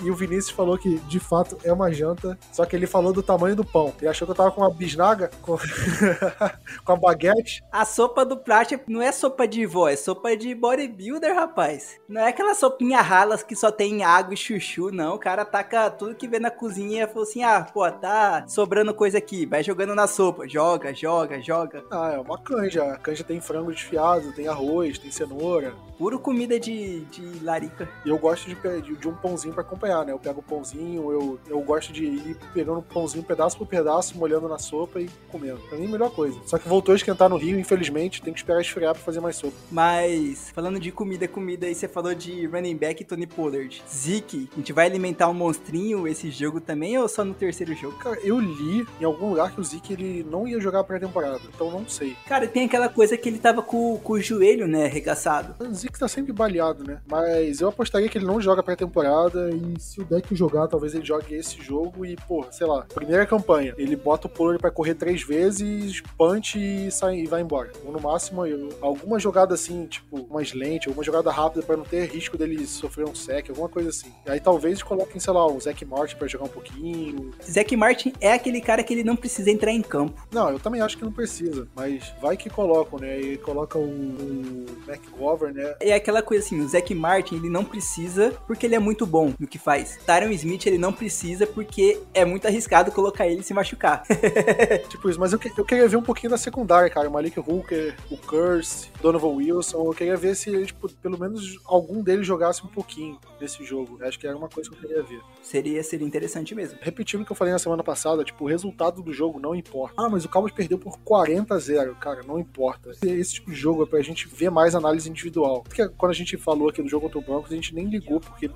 [0.00, 3.22] E o Vinícius falou que de fato é uma janta, só que ele falou do
[3.22, 3.92] tamanho do pão.
[4.00, 5.56] Ele achou que eu tava com uma bisnaga, com,
[6.84, 7.62] com a baguete.
[7.72, 11.96] A sopa do Prat não é sopa de vó, é sopa de bodybuilder, rapaz.
[12.08, 15.14] Não é aquela sopinha ralas que só tem água e chuchu, não.
[15.14, 18.94] O cara taca tudo que vê na cozinha e falou assim: ah, pô, tá sobrando
[18.94, 20.48] coisa aqui, vai jogando na sopa.
[20.48, 21.84] Joga, joga, joga.
[21.90, 22.92] Ah, é uma canja.
[22.92, 25.74] A canja tem frango desfiado, tem arroz, tem cenoura.
[25.96, 27.88] Puro comida de, de larica.
[28.04, 30.12] E eu gosto de, de, de um pãozinho para acompanhar, né?
[30.12, 34.16] Eu pego o pãozinho, eu, eu gosto de ir pegando o pãozinho pedaço por pedaço,
[34.16, 35.60] molhando na sopa e comendo.
[35.68, 36.38] Pra mim, é a melhor coisa.
[36.46, 39.36] Só que voltou a esquentar no Rio, infelizmente, tem que esperar esfriar pra fazer mais
[39.36, 39.54] sopa.
[39.70, 43.82] Mas, falando de comida, comida, aí você falou de running back e Tony Pollard.
[43.88, 47.96] Zeke, a gente vai alimentar um monstrinho esse jogo também ou só no terceiro jogo?
[47.98, 51.70] Cara, eu li em algum lugar que o Zeke ele não ia jogar pré-temporada, então
[51.70, 52.16] não sei.
[52.26, 55.54] Cara, tem aquela coisa que ele tava com, com o joelho, né, arregaçado.
[55.62, 57.00] O Zeke tá sempre baleado, né?
[57.06, 61.04] Mas eu apostaria que ele não joga pré-temporada e se o deck jogar, talvez ele
[61.04, 64.94] jogue esse jogo e, pô, sei lá, primeira campanha, ele bota o Pollard pra correr
[64.94, 67.70] três vezes, punch e sai e vai embora.
[67.84, 71.84] Ou no máximo, eu, alguma jogada assim, tipo, umas lentes, alguma jogada rápida para não
[71.84, 74.12] ter risco dele sofrer um sec, alguma coisa assim.
[74.26, 77.32] E aí talvez coloquem, sei lá, um Zack Martin para jogar um pouquinho.
[77.42, 80.26] Zack Martin é aquele cara que ele não precisa entrar em campo.
[80.30, 83.20] Não, eu também acho que não precisa, mas vai que colocam, né?
[83.20, 85.74] E coloca o, o McGovern, né?
[85.80, 89.17] É aquela coisa assim, o Zack Martin, ele não precisa porque ele é muito bom
[89.38, 89.98] no que faz.
[90.06, 94.02] Tyron Smith, ele não precisa porque é muito arriscado colocar ele se machucar.
[94.88, 97.08] tipo isso, mas eu, eu queria ver um pouquinho da secundária, cara.
[97.08, 99.84] O Malik Hooker, o Curse, Donovan Wilson.
[99.84, 103.98] Eu queria ver se, tipo, pelo menos algum deles jogasse um pouquinho nesse jogo.
[104.02, 105.20] Acho que era uma coisa que eu queria ver.
[105.42, 106.78] Seria, seria interessante mesmo.
[106.80, 109.94] Repetindo o que eu falei na semana passada, tipo, o resultado do jogo não importa.
[109.96, 111.94] Ah, mas o Cowboys perdeu por 40 a 0.
[111.96, 112.90] Cara, não importa.
[113.02, 115.62] Esse tipo de jogo é pra gente ver mais análise individual.
[115.62, 118.20] Porque quando a gente falou aqui do jogo contra o Broncos, a gente nem ligou
[118.20, 118.54] porque ele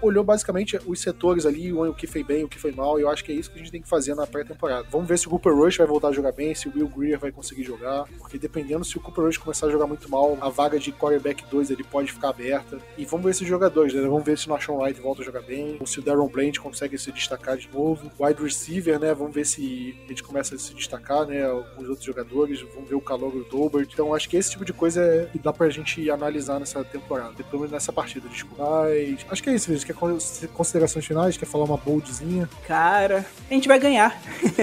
[0.00, 3.10] Olhou basicamente os setores ali, o que foi bem, o que foi mal, e eu
[3.10, 4.86] acho que é isso que a gente tem que fazer na pré-temporada.
[4.90, 7.18] Vamos ver se o Cooper Rush vai voltar a jogar bem, se o Will Greer
[7.18, 10.48] vai conseguir jogar, porque dependendo se o Cooper Rush começar a jogar muito mal, a
[10.48, 12.78] vaga de quarterback 2 ele pode ficar aberta.
[12.96, 14.02] E vamos ver esses jogadores, né?
[14.02, 16.60] Vamos ver se o Nashon Wright volta a jogar bem, ou se o Darren Bland
[16.60, 18.10] consegue se destacar de novo.
[18.18, 19.12] Wide receiver, né?
[19.14, 21.46] Vamos ver se gente começa a se destacar, né?
[21.78, 23.80] Os outros jogadores, vamos ver o calor do.
[23.80, 27.60] Então acho que esse tipo de coisa é dá pra gente analisar nessa temporada, pelo
[27.60, 28.64] menos nessa partida, desculpa.
[28.64, 29.84] Mas acho que é isso, Vinícius.
[29.84, 31.36] Quer considerações finais?
[31.36, 32.48] Quer falar uma boldzinha?
[32.66, 34.20] Cara, a gente vai ganhar.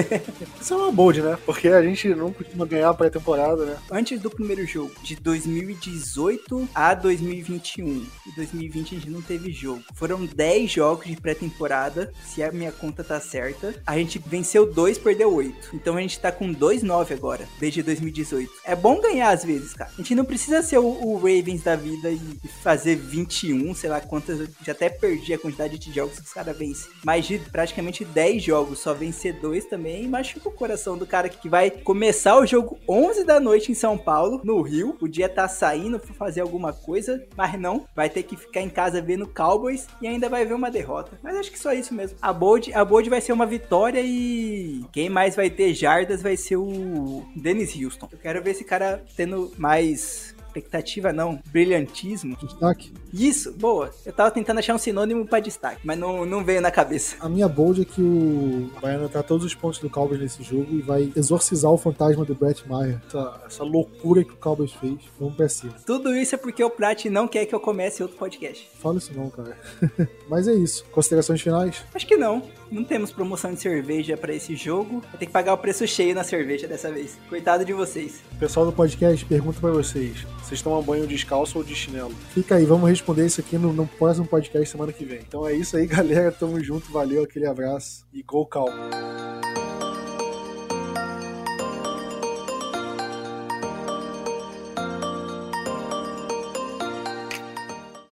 [0.59, 1.37] Isso é uma bold, né?
[1.45, 3.77] Porque a gente não costuma ganhar a pré-temporada, né?
[3.91, 8.05] Antes do primeiro jogo, de 2018 a 2021.
[8.27, 9.83] E 2020 a gente não teve jogo.
[9.93, 13.75] Foram 10 jogos de pré-temporada, se a minha conta tá certa.
[13.85, 15.75] A gente venceu 2, perdeu 8.
[15.75, 18.51] Então a gente tá com 2-9 agora, desde 2018.
[18.63, 19.91] É bom ganhar às vezes, cara.
[19.93, 22.19] A gente não precisa ser o, o Ravens da vida e
[22.63, 24.49] fazer 21, sei lá quantas.
[24.63, 26.91] Já até perdi a quantidade de jogos que os caras vencem.
[27.03, 31.49] Mas de praticamente 10 jogos, só vencer 2 também machuca o coração do cara que
[31.49, 34.93] vai começar o jogo 11 da noite em São Paulo, no Rio.
[34.93, 37.85] Podia estar tá saindo pra fazer alguma coisa, mas não.
[37.95, 41.19] Vai ter que ficar em casa vendo Cowboys e ainda vai ver uma derrota.
[41.23, 42.17] Mas acho que só isso mesmo.
[42.21, 46.37] A Bold, a Bold vai ser uma vitória e quem mais vai ter jardas vai
[46.37, 48.07] ser o Dennis Houston.
[48.11, 52.35] Eu quero ver esse cara tendo mais expectativa não, brilhantismo.
[52.37, 52.93] Destaque.
[53.13, 53.91] Isso, boa.
[54.05, 57.15] Eu tava tentando achar um sinônimo para destaque, mas não, não veio na cabeça.
[57.19, 60.67] A minha bold é que o vai anotar todos os pontos do Cowboys nesse jogo
[60.71, 63.01] e vai exorcizar o fantasma do Brett Maher.
[63.07, 64.97] Essa, essa loucura que o Cowboys fez.
[65.19, 65.73] Vamos pra cima.
[65.85, 68.69] Tudo isso é porque o Prat não quer que eu comece outro podcast.
[68.75, 69.57] Fala isso não, cara.
[70.27, 70.83] mas é isso.
[70.91, 71.83] Considerações finais?
[71.93, 72.43] Acho que não.
[72.71, 75.01] Não temos promoção de cerveja para esse jogo.
[75.01, 77.19] Vai ter que pagar o preço cheio na cerveja dessa vez.
[77.27, 78.21] Coitado de vocês.
[78.39, 80.25] Pessoal do podcast, pergunta para vocês.
[80.41, 82.13] Vocês tomam banho descalço ou de chinelo?
[82.33, 85.19] Fica aí, vamos responder isso aqui no, no próximo podcast semana que vem.
[85.19, 86.31] Então é isso aí, galera.
[86.31, 88.71] Tamo junto, valeu, aquele abraço e go calmo.